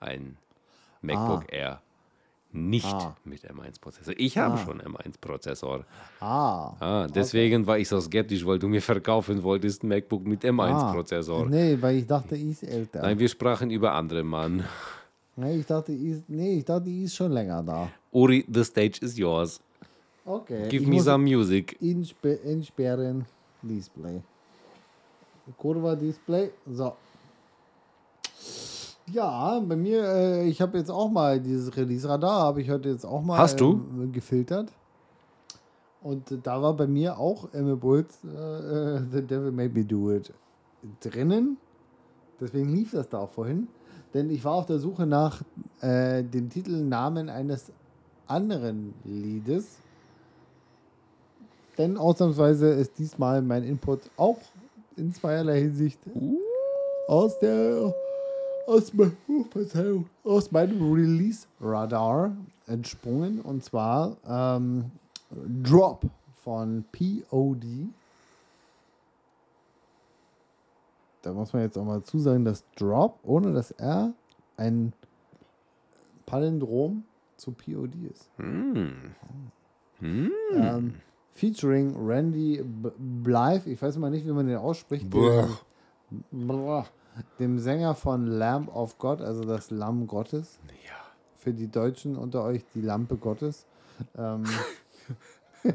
[0.00, 0.36] ein
[1.02, 1.54] MacBook Ah.
[1.54, 1.82] Air
[2.52, 3.14] nicht Ah.
[3.24, 4.14] mit M1-Prozessor.
[4.16, 4.64] Ich habe Ah.
[4.64, 5.84] schon M1-Prozessor.
[6.20, 6.74] Ah.
[6.80, 10.48] Ah, deswegen war ich so skeptisch, weil du mir verkaufen wolltest ein MacBook mit ah.
[10.48, 11.46] M1-Prozessor.
[11.48, 13.02] Nee, weil ich dachte, ich ist älter.
[13.02, 14.64] Nein, wir sprachen über andere Mann.
[15.36, 17.88] Nee, ich dachte, ich nee, ich dachte, ich ist schon länger da.
[18.10, 19.60] Uri, the stage is yours.
[20.26, 20.68] Okay.
[20.68, 21.78] Give ich me some music.
[21.80, 23.24] inspe- Entsperren
[23.62, 24.20] Display.
[25.56, 26.50] Kurva Display.
[26.68, 26.94] So.
[29.12, 33.04] Ja, bei mir, äh, ich habe jetzt auch mal dieses Release-Radar, habe ich heute jetzt
[33.06, 33.74] auch mal Hast du?
[33.74, 34.72] ähm, gefiltert.
[36.02, 38.28] Und äh, da war bei mir auch Emma Bulls äh,
[38.96, 40.32] äh, The Devil Made Me Do It
[41.00, 41.56] drinnen.
[42.40, 43.68] Deswegen lief das da auch vorhin.
[44.12, 45.40] Denn ich war auf der Suche nach
[45.80, 47.70] äh, dem Titelnamen eines
[48.26, 49.78] anderen Liedes.
[51.78, 54.38] Denn ausnahmsweise ist diesmal mein Input auch
[54.96, 56.00] in zweierlei Hinsicht
[57.06, 57.94] aus der
[58.66, 59.44] aus, me- oh,
[60.24, 63.40] aus meinem Release-Radar entsprungen.
[63.40, 64.90] Und zwar ähm,
[65.62, 66.04] Drop
[66.42, 67.64] von POD.
[71.22, 74.12] Da muss man jetzt auch mal zusagen, dass Drop ohne das R
[74.56, 74.92] ein
[76.24, 77.04] Palindrom
[77.36, 78.30] zu POD ist.
[78.38, 79.14] Hm.
[80.00, 80.94] Ähm,
[81.36, 85.08] featuring Randy B Blythe, ich weiß mal nicht, wie man den ausspricht.
[85.08, 85.48] Brr.
[87.38, 90.58] dem Sänger von Lamb of God, also das Lamm Gottes.
[90.86, 90.94] Ja.
[91.36, 93.66] Für die Deutschen unter euch die Lampe Gottes.
[94.16, 94.44] Ähm,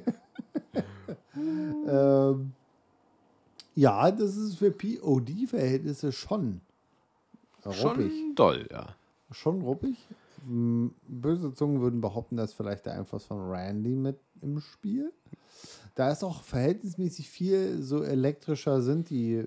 [1.88, 2.54] ähm,
[3.76, 6.62] ja, das ist für POD-Verhältnisse schon
[7.66, 8.12] ruppig.
[8.12, 8.96] Schon doll, ja.
[9.32, 9.98] Schon ruppig.
[10.44, 15.14] Böse Zungen würden behaupten, da ist vielleicht der Einfluss von Randy mit im Spiel.
[15.96, 19.46] Da ist auch verhältnismäßig viel so elektrischer sind die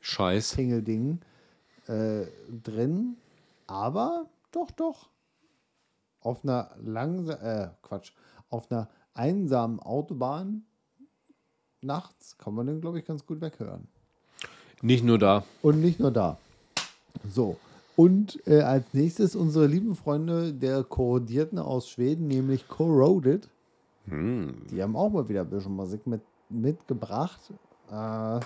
[0.00, 0.50] Scheiß.
[0.50, 1.20] Tingelding
[1.86, 2.26] äh,
[2.62, 3.16] drin.
[3.66, 5.08] Aber doch, doch.
[6.20, 8.12] Auf einer langsam, äh, Quatsch,
[8.50, 10.64] auf einer einsamen Autobahn
[11.80, 13.88] nachts kann man den, glaube ich, ganz gut weghören.
[14.82, 15.44] Nicht nur da.
[15.62, 16.38] Und nicht nur da.
[17.28, 17.58] So.
[17.96, 23.48] Und äh, als nächstes unsere lieben Freunde der Korrodierten aus Schweden, nämlich Corroded.
[24.06, 24.66] Hm.
[24.70, 27.40] Die haben auch mal wieder ein bisschen Musik mit, mitgebracht.
[27.90, 28.40] Äh,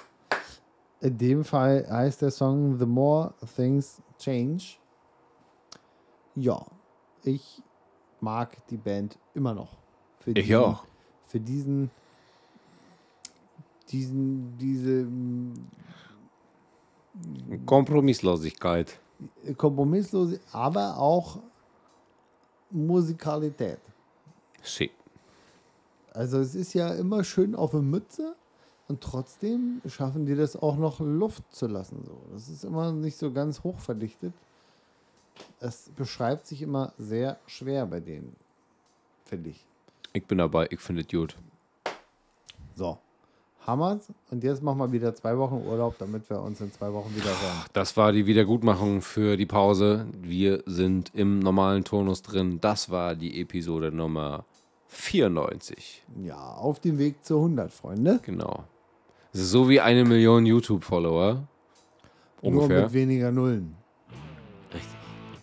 [1.01, 4.64] in dem Fall heißt der Song The More Things Change.
[6.34, 6.66] Ja,
[7.22, 7.62] ich
[8.20, 9.78] mag die Band immer noch.
[10.20, 10.84] Für Ich diesen- auch.
[11.26, 11.90] Für diesen,
[13.90, 15.07] diesen, diese
[17.66, 18.99] Kompromisslosigkeit.
[19.57, 21.39] Kompromisslose, aber auch
[22.71, 23.81] Musikalität.
[24.62, 24.93] Shit.
[26.12, 28.35] Also es ist ja immer schön auf der Mütze
[28.89, 32.03] und trotzdem schaffen die das auch noch Luft zu lassen.
[32.05, 32.21] So.
[32.33, 34.33] Das ist immer nicht so ganz hochverdichtet.
[35.61, 38.35] Es beschreibt sich immer sehr schwer bei denen,
[39.25, 39.64] finde ich.
[40.12, 41.37] Ich bin dabei, ich finde es gut.
[42.75, 42.99] So,
[43.69, 44.11] Hammers.
[44.31, 47.27] Und jetzt machen wir wieder zwei Wochen Urlaub, damit wir uns in zwei Wochen wieder
[47.27, 47.64] hören.
[47.75, 50.07] Das war die Wiedergutmachung für die Pause.
[50.21, 52.61] Wir sind im normalen Turnus drin.
[52.61, 54.45] Das war die Episode Nummer
[54.89, 56.03] 94.
[56.25, 58.21] Ja, auf dem Weg zu 100, Freunde.
[58.25, 58.64] Genau.
[59.33, 61.47] Es ist so wie eine Million YouTube-Follower.
[62.43, 62.85] Nur Ungefähr.
[62.85, 63.77] mit weniger Nullen.
[64.73, 64.89] Richtig.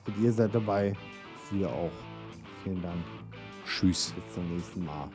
[0.08, 0.96] Und ihr seid dabei.
[1.52, 1.92] Wir auch.
[2.64, 3.04] Vielen Dank.
[3.66, 4.14] Tschüss.
[4.16, 5.10] Bis zum nächsten Mal.